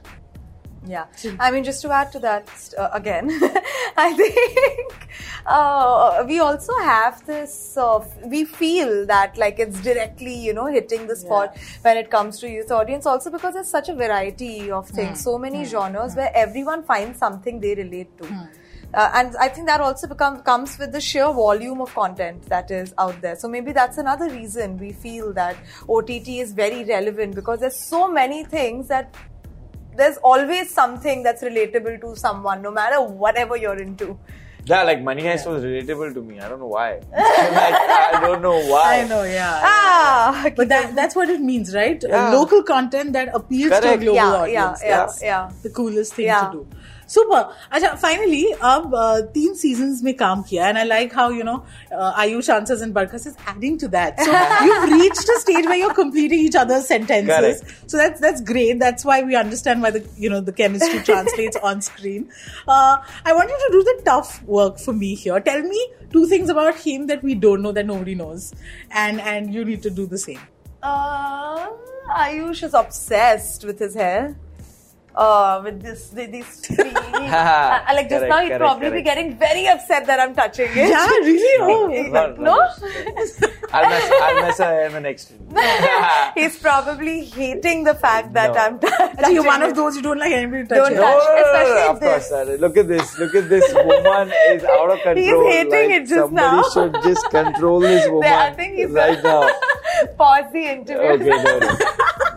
Yeah, 0.88 1.06
I 1.39 1.51
mean, 1.51 1.63
just 1.63 1.82
to 1.82 1.91
add 1.91 2.12
to 2.13 2.20
that 2.20 2.50
uh, 2.77 2.89
again, 2.94 3.29
I 3.98 4.13
think 4.13 5.10
uh, 5.46 6.24
we 6.27 6.39
also 6.39 6.74
have 6.79 7.25
this. 7.25 7.77
Uh, 7.77 8.06
we 8.25 8.46
feel 8.46 9.06
that 9.06 9.38
like 9.38 9.60
it's 9.60 9.82
directly, 9.82 10.36
you 10.36 10.53
know, 10.53 10.67
hitting 10.67 11.08
the 11.08 11.15
spot 11.15 11.58
when 11.82 11.98
it 11.98 12.10
comes 12.10 12.39
to 12.39 12.50
youth 12.50 12.72
audience. 12.72 13.06
Also 13.06 13.29
because 13.29 13.53
there's 13.53 13.70
such 13.70 13.89
a 13.89 13.96
variety 13.96 14.72
of 14.72 14.88
things, 14.89 15.24
so 15.24 15.38
many 15.38 15.65
genres 15.65 16.15
where 16.15 16.32
everyone 16.36 16.84
finds 16.84 17.20
something 17.20 17.60
they 17.60 17.75
relate 17.75 18.17
to. 18.17 18.48
Uh, 18.94 19.12
and 19.15 19.36
I 19.38 19.50
think 19.50 19.67
that 19.67 19.82
also 19.82 20.08
become, 20.08 20.41
comes 20.41 20.77
with 20.79 20.94
the 20.94 21.01
sheer 21.01 21.32
volume 21.34 21.82
of 21.82 21.94
content 21.94 22.44
that 22.44 22.72
is 22.72 22.94
out 22.98 23.20
there. 23.22 23.36
So 23.36 23.48
maybe 23.48 23.74
that's 23.74 23.98
another 23.98 24.29
reason 24.29 24.77
we 24.77 24.94
feel 24.94 25.34
that 25.34 25.58
OTT 25.89 26.29
is 26.29 26.53
very 26.53 26.86
relevant 26.86 27.36
because 27.36 27.60
there's 27.60 27.75
so 27.75 28.10
many 28.10 28.46
things 28.46 28.88
that 28.88 29.13
there's 29.98 30.18
always 30.18 30.70
something 30.74 31.24
that's 31.24 31.44
relatable 31.44 32.01
to 32.01 32.16
someone, 32.16 32.62
no 32.62 32.72
matter 32.72 33.01
whatever 33.01 33.58
you're 33.58 33.77
into. 33.80 34.18
Yeah, 34.66 34.84
like 34.84 35.01
Money 35.01 35.24
Heist 35.24 35.46
was 35.50 35.63
relatable 35.63 36.13
to 36.13 36.22
me. 36.22 36.42
I 36.42 36.50
don't 36.50 36.60
know 36.60 36.68
why. 36.68 36.96
like, 37.12 37.12
I 37.16 38.20
don't 38.22 38.42
know 38.42 38.60
why. 38.70 39.00
I 39.00 39.08
know, 39.08 39.24
yeah. 39.24 39.62
Ah, 39.63 40.51
But 40.58 40.68
that, 40.68 40.94
that's 40.94 41.16
what 41.16 41.30
it 41.30 41.39
means, 41.39 41.74
right? 41.74 42.04
Yeah. 42.06 42.32
local 42.32 42.63
content 42.63 43.13
that 43.13 43.30
appeals 43.34 43.72
to 43.72 43.77
a 43.77 43.82
Correct. 43.82 44.01
global 44.01 44.16
yeah, 44.16 44.46
yeah, 44.46 44.75
yeah, 44.82 44.98
That's 44.98 45.24
yeah. 45.24 45.51
the 45.63 45.70
coolest 45.70 46.16
thing 46.16 46.25
Yeah. 46.25 46.50
to 46.50 46.51
do. 46.51 46.68
Super 47.14 47.41
अच्छा 47.73 47.88
finally 48.02 48.45
अब 48.64 48.93
uh, 48.97 49.21
तीन 49.35 49.55
seasons 49.55 50.02
में 50.02 50.12
काम 50.17 50.43
किया 50.49 50.69
and 50.69 50.79
I 50.79 50.85
like 50.85 51.14
how 51.17 51.31
you 51.33 51.43
know 51.45 51.55
Ayush 52.00 52.50
answers 52.50 52.83
and 52.83 52.93
बरकस 52.95 53.26
is 53.26 53.35
adding 53.57 53.79
to 53.81 53.88
that 53.97 54.21
so 54.21 54.38
you've 54.67 54.87
reached 54.93 55.33
a 55.35 55.38
stage 55.43 55.69
where 55.71 55.79
you're 55.83 55.97
completing 55.99 56.45
each 56.49 56.57
other's 56.62 56.87
sentences 56.93 57.61
Correct. 57.62 57.91
so 57.93 58.00
that's 58.02 58.25
that's 58.26 58.45
great 58.52 58.81
that's 58.85 59.09
why 59.11 59.19
we 59.31 59.38
understand 59.43 59.87
why 59.87 59.91
the 59.97 60.02
you 60.25 60.31
know 60.35 60.41
the 60.49 60.55
chemistry 60.62 61.02
translates 61.11 61.61
on 61.71 61.85
screen 61.88 62.25
uh, 62.76 62.95
i 63.33 63.37
want 63.41 63.55
you 63.57 63.61
to 63.64 63.71
do 63.76 63.83
the 63.91 63.97
tough 64.11 64.33
work 64.61 64.81
for 64.87 64.97
me 65.02 65.12
here 65.25 65.43
tell 65.50 65.62
me 65.75 65.85
two 66.17 66.25
things 66.35 66.55
about 66.57 66.81
him 66.87 67.07
that 67.12 67.29
we 67.31 67.38
don't 67.47 67.69
know 67.69 67.76
that 67.81 67.91
nobody 67.93 68.17
knows 68.23 68.49
and 69.05 69.26
and 69.35 69.61
you 69.61 69.69
need 69.73 69.87
to 69.91 69.95
do 70.00 70.09
the 70.17 70.25
same 70.26 70.43
Uh, 70.83 71.69
Ayush 72.11 72.64
is 72.64 72.75
obsessed 72.75 73.64
with 73.64 73.79
his 73.79 73.95
hair. 73.95 74.23
uh, 75.18 75.62
with 75.64 75.82
this, 75.82 76.12
with 76.14 76.32
these 76.32 76.46
three. 76.62 76.92
uh, 76.94 77.80
like 77.98 78.08
just 78.08 78.22
Correct, 78.22 78.30
now, 78.30 78.40
he'd 78.42 78.50
correct, 78.50 78.60
probably 78.60 78.90
be 78.92 79.02
getting 79.02 79.36
very 79.36 79.68
upset 79.68 80.06
that 80.06 80.20
I'm 80.20 80.36
touching 80.36 80.70
it. 80.70 80.76
yeah 80.94 81.08
really 81.08 81.58
oh 81.62 81.88
No, 81.88 82.28
no, 82.36 82.44
No? 82.44 82.70
I'll 83.74 83.90
mess, 83.90 84.12
I'll 84.22 84.42
mess 84.44 84.58
her 84.60 84.86
in 84.98 85.02
next. 85.02 85.34
He's 86.36 86.60
probably 86.60 87.26
hating 87.26 87.84
the 87.84 87.96
fact 87.96 88.34
that 88.34 88.54
No. 88.54 88.60
I'm 88.62 88.78
t- 88.78 88.88
Actually, 88.88 89.16
touching 89.18 89.36
you're 89.36 89.46
one 89.46 89.64
of 89.64 89.76
those 89.76 89.96
you 89.96 90.04
don't 90.04 90.20
like 90.20 90.34
anybody 90.34 90.64
Don't 90.68 90.94
touching 90.94 90.98
No, 90.98 91.02
touch. 91.02 91.24
no, 91.26 91.34
no, 91.34 91.42
no, 91.42 91.48
especially 91.48 91.88
of 91.90 92.00
this. 92.00 92.30
sir. 92.30 92.58
Look 92.62 92.78
at 92.78 92.88
this. 92.88 93.18
Look 93.18 93.34
at 93.36 93.50
this 93.50 93.74
woman 93.74 94.32
is 94.50 94.64
out 94.66 94.92
of 94.92 95.00
control. 95.02 95.16
He's 95.16 95.54
hating 95.56 95.72
like, 95.72 95.90
it 95.98 96.06
just 96.08 96.14
somebody 96.14 96.58
now. 96.58 96.64
should 96.74 96.94
just 97.04 97.30
control 97.32 97.80
this 97.80 98.08
woman 98.08 98.32
I 98.32 98.54
think 98.54 98.76
he's 98.76 98.92
right 98.92 99.24
now. 99.24 99.50
Pause 100.16 100.52
the 100.54 100.64
interview. 100.74 100.96
Okay, 100.98 101.26
no, 101.26 101.38
no, 101.44 101.60
no, 101.60 101.70
no. 101.74 101.78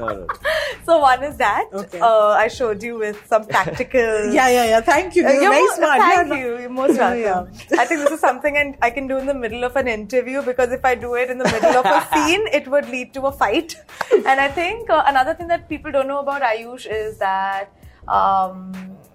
So 0.86 0.98
one 0.98 1.22
is 1.22 1.36
that. 1.36 1.66
Okay. 1.72 2.00
Uh, 2.00 2.28
I 2.30 2.48
showed 2.48 2.82
you 2.82 2.98
with 2.98 3.18
some 3.26 3.44
tactical. 3.46 4.32
yeah 4.38 4.48
yeah 4.48 4.64
yeah 4.72 4.80
thank 4.80 5.14
you 5.14 5.26
Uh, 5.26 5.30
you're, 5.30 5.42
you're 5.42 5.52
very 5.52 5.68
smart 5.76 6.00
Thank 6.00 6.28
Yeah, 6.28 6.34
you. 6.36 6.58
You're 6.60 6.70
most 6.70 6.96
Yeah, 6.98 7.42
welcome. 7.42 7.78
I 7.78 7.84
think 7.84 8.00
this 8.00 8.12
is 8.12 8.20
something 8.20 8.56
and 8.56 8.76
I 8.82 8.90
can 8.90 9.06
do 9.06 9.18
in 9.18 9.26
the 9.26 9.34
middle 9.34 9.64
of 9.64 9.76
an 9.76 9.88
interview 9.88 10.42
because 10.42 10.72
if 10.72 10.84
I 10.84 10.94
do 10.94 11.14
it 11.14 11.30
in 11.30 11.38
the 11.38 11.44
middle 11.44 11.76
of 11.82 11.86
a 11.86 12.00
scene, 12.14 12.46
it 12.52 12.66
would 12.68 12.88
lead 12.88 13.12
to 13.14 13.22
a 13.26 13.32
fight. 13.32 13.76
And 14.12 14.40
I 14.40 14.48
think 14.48 14.88
uh, 14.90 15.02
another 15.06 15.34
thing 15.34 15.48
that 15.48 15.68
people 15.68 15.92
don't 15.92 16.08
know 16.08 16.20
about 16.20 16.42
Ayush 16.42 16.86
is 16.90 17.18
that 17.18 17.72
um, 18.08 18.72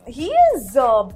he 0.08 0.28
is. 0.56 0.76
Uh, 0.78 1.10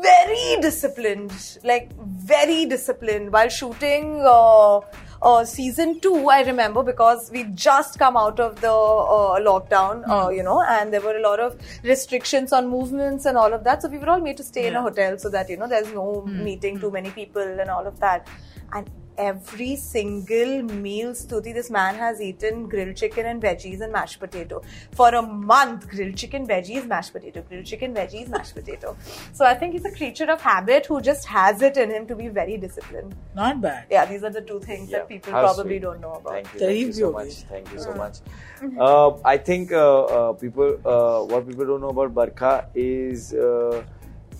very 0.00 0.56
disciplined, 0.60 1.58
like 1.64 1.92
very 2.00 2.66
disciplined 2.66 3.32
while 3.32 3.48
shooting 3.48 4.22
uh, 4.24 4.80
uh, 5.22 5.44
season 5.44 6.00
two. 6.00 6.28
I 6.28 6.42
remember 6.42 6.82
because 6.82 7.30
we 7.30 7.44
just 7.54 7.98
come 7.98 8.16
out 8.16 8.40
of 8.40 8.60
the 8.60 8.72
uh, 8.72 9.40
lockdown, 9.40 10.02
uh, 10.08 10.28
you 10.28 10.42
know, 10.42 10.62
and 10.62 10.92
there 10.92 11.00
were 11.00 11.16
a 11.16 11.22
lot 11.22 11.40
of 11.40 11.56
restrictions 11.82 12.52
on 12.52 12.68
movements 12.68 13.24
and 13.24 13.36
all 13.36 13.52
of 13.52 13.64
that. 13.64 13.82
So 13.82 13.88
we 13.88 13.98
were 13.98 14.10
all 14.10 14.20
made 14.20 14.36
to 14.38 14.42
stay 14.44 14.66
in 14.66 14.74
a 14.74 14.82
hotel 14.82 15.18
so 15.18 15.30
that 15.30 15.48
you 15.48 15.56
know 15.56 15.68
there's 15.68 15.92
no 15.92 16.22
meeting 16.26 16.80
too 16.80 16.90
many 16.90 17.10
people 17.10 17.42
and 17.42 17.70
all 17.70 17.86
of 17.86 18.00
that. 18.00 18.26
And 18.72 18.90
every 19.26 19.76
single 19.76 20.62
meal, 20.62 21.12
Stuti, 21.12 21.54
this 21.54 21.70
man 21.70 21.94
has 21.96 22.20
eaten 22.20 22.68
grilled 22.68 22.96
chicken 22.96 23.26
and 23.26 23.42
veggies 23.42 23.80
and 23.80 23.92
mashed 23.92 24.18
potato 24.20 24.62
for 24.92 25.08
a 25.14 25.22
month. 25.22 25.88
Grilled 25.88 26.16
chicken, 26.16 26.46
veggies, 26.46 26.86
mashed 26.86 27.12
potato. 27.12 27.42
Grilled 27.48 27.66
chicken, 27.66 27.94
veggies, 27.94 28.28
mashed 28.28 28.54
potato. 28.54 28.96
So 29.32 29.44
I 29.44 29.54
think 29.54 29.72
he's 29.74 29.84
a 29.84 29.94
creature 30.00 30.30
of 30.30 30.40
habit 30.40 30.86
who 30.86 31.00
just 31.00 31.26
has 31.26 31.62
it 31.62 31.76
in 31.76 31.90
him 31.90 32.06
to 32.06 32.16
be 32.16 32.28
very 32.28 32.56
disciplined. 32.66 33.14
not 33.34 33.60
bad 33.60 33.86
Yeah, 33.90 34.04
these 34.06 34.24
are 34.28 34.30
the 34.30 34.42
two 34.52 34.60
things 34.60 34.90
Yeah. 34.90 34.98
that 34.98 35.08
people 35.08 35.32
How 35.32 35.42
probably 35.44 35.70
sweet. 35.76 35.82
don't 35.82 36.00
know 36.00 36.12
about. 36.14 36.32
Thank 36.34 36.54
you, 36.54 36.60
thank 36.60 36.78
you 36.86 36.92
so 36.92 37.12
much. 37.12 37.32
Thank 37.54 37.72
you 37.72 37.78
so 37.88 37.94
much. 38.04 38.18
Uh, 38.78 39.10
I 39.24 39.36
think 39.46 39.72
uh, 39.72 40.04
uh, 40.04 40.32
people, 40.34 40.68
uh, 40.84 41.24
what 41.32 41.46
people 41.48 41.66
don't 41.66 41.80
know 41.80 41.88
about 41.88 42.14
Barkha 42.14 42.66
is 42.74 43.32
uh, 43.34 43.82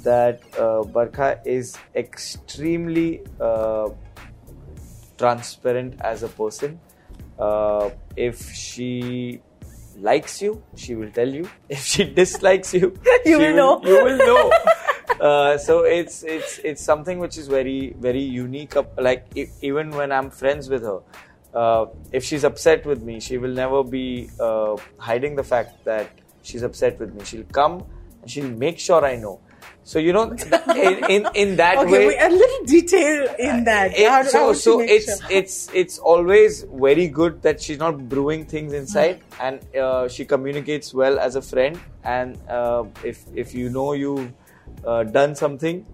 that 0.05 0.41
uh, 0.59 0.83
Barkha 0.97 1.41
is 1.45 1.77
extremely 1.95 3.21
uh, 3.41 3.89
transparent 5.23 6.01
as 6.13 6.23
a 6.23 6.29
person. 6.43 6.79
Uh, 7.39 7.91
if 8.17 8.43
she 8.53 9.41
likes 9.99 10.41
you, 10.43 10.63
she 10.77 10.95
will 10.95 11.11
tell 11.19 11.29
you. 11.39 11.49
If 11.79 11.85
she 11.93 12.05
dislikes 12.21 12.75
you, 12.75 12.89
You 13.25 13.39
she 13.39 13.43
will 13.43 13.57
know. 13.61 13.73
You 13.91 13.99
will 14.07 14.19
know. 14.31 14.45
uh, 15.29 15.59
so 15.67 15.75
it's 15.99 16.23
it's 16.37 16.59
it's 16.71 16.83
something 16.91 17.19
which 17.25 17.39
is 17.43 17.47
very 17.59 17.95
very 18.09 18.25
unique. 18.39 18.75
Like 19.09 19.27
e- 19.43 19.51
even 19.71 19.91
when 20.01 20.11
I'm 20.19 20.31
friends 20.43 20.69
with 20.75 20.83
her, 20.91 20.99
uh, 21.63 21.87
if 22.21 22.25
she's 22.25 22.45
upset 22.51 22.87
with 22.93 23.03
me, 23.11 23.21
she 23.29 23.39
will 23.39 23.57
never 23.63 23.85
be 23.85 24.07
uh, 24.49 24.77
hiding 25.09 25.37
the 25.37 25.47
fact 25.55 25.85
that 25.85 26.11
she's 26.43 26.63
upset 26.71 26.99
with 27.05 27.15
me. 27.15 27.25
She'll 27.33 27.51
come 27.61 27.83
and 28.21 28.31
she'll 28.31 28.55
make 28.67 28.79
sure 28.79 29.05
I 29.05 29.17
know. 29.17 29.41
So 29.85 29.99
you 29.99 30.13
know, 30.13 30.25
in 30.77 31.05
in, 31.15 31.27
in 31.35 31.57
that 31.57 31.79
okay 31.79 31.91
way, 31.93 32.07
wait, 32.09 32.21
a 32.21 32.29
little 32.31 32.65
detail 32.67 33.29
in 33.39 33.65
that 33.65 33.97
it- 33.99 34.09
How- 34.09 34.23
how 34.23 34.29
so 34.35 34.53
she 34.53 34.61
so 34.61 34.81
it's 34.81 35.07
sure? 35.07 35.31
it's 35.39 35.57
it's 35.75 35.99
always 35.99 36.65
very 36.87 37.09
good 37.09 37.43
that 37.43 37.61
she's 37.61 37.79
not 37.79 37.99
brewing 38.09 38.45
things 38.47 38.73
inside 38.73 39.17
Hmm. 39.39 39.47
and 39.47 39.77
uh, 39.87 40.09
she 40.09 40.25
communicates 40.25 40.95
well 40.95 41.19
as 41.19 41.37
a 41.37 41.43
friend 41.43 41.81
and 42.05 42.39
uh, 42.49 42.85
if 43.05 43.25
if 43.35 43.55
you 43.55 43.69
know 43.71 43.93
you've 44.05 44.31
uh, 44.87 45.03
done 45.05 45.35
something 45.35 45.85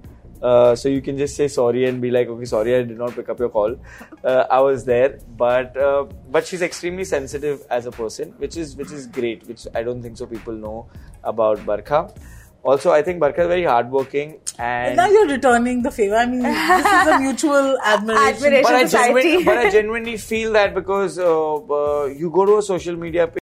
uh, 0.43 0.75
so 0.77 0.89
you 0.89 1.01
can 1.03 1.17
just 1.19 1.35
say 1.35 1.49
sorry 1.49 1.85
and 1.87 2.01
be 2.01 2.11
like 2.11 2.29
okay 2.29 2.45
sorry 2.45 2.75
i 2.77 2.83
did 2.83 2.97
not 2.99 3.15
pick 3.15 3.29
up 3.29 3.39
your 3.45 3.49
call 3.49 3.75
uh, 4.25 4.45
i 4.51 4.61
was 4.61 4.85
there 4.85 5.19
but 5.37 5.77
uh, 5.77 6.05
but 6.31 6.47
she's 6.47 6.63
extremely 6.63 7.05
sensitive 7.05 7.65
as 7.71 7.87
a 7.87 7.91
person 7.91 8.33
which 8.45 8.57
is 8.57 8.77
which 8.77 8.93
is 8.93 9.07
great 9.19 9.47
which 9.49 9.67
i 9.75 9.83
don't 9.83 10.03
think 10.03 10.17
so 10.17 10.27
people 10.27 10.53
know 10.67 10.77
about 11.25 11.65
barkha 11.73 12.03
also 12.71 12.93
i 12.99 13.03
think 13.09 13.21
barkha 13.25 13.43
is 13.47 13.51
very 13.55 13.65
hardworking 13.73 14.39
and 14.59 14.97
now 14.97 15.07
you're 15.07 15.29
returning 15.29 15.83
the 15.83 15.91
favor. 15.91 16.17
I 16.17 16.27
mean, 16.27 16.43
this 16.43 17.03
is 17.03 17.07
a 17.07 17.19
mutual 17.27 17.79
admiration. 17.85 18.35
Admiration. 18.35 18.63
but 18.65 18.75
I, 18.75 18.85
society. 18.85 19.13
genuinely, 19.13 19.45
but 19.45 19.59
I 19.59 19.71
genuinely 19.79 20.17
feel 20.17 20.53
that 20.53 20.75
because 20.75 21.19
uh, 21.19 21.55
uh, 21.55 22.07
you 22.07 22.31
go 22.31 22.45
to 22.45 22.59
a 22.59 22.63
social 22.63 22.97
media 22.97 23.29
page. 23.29 23.48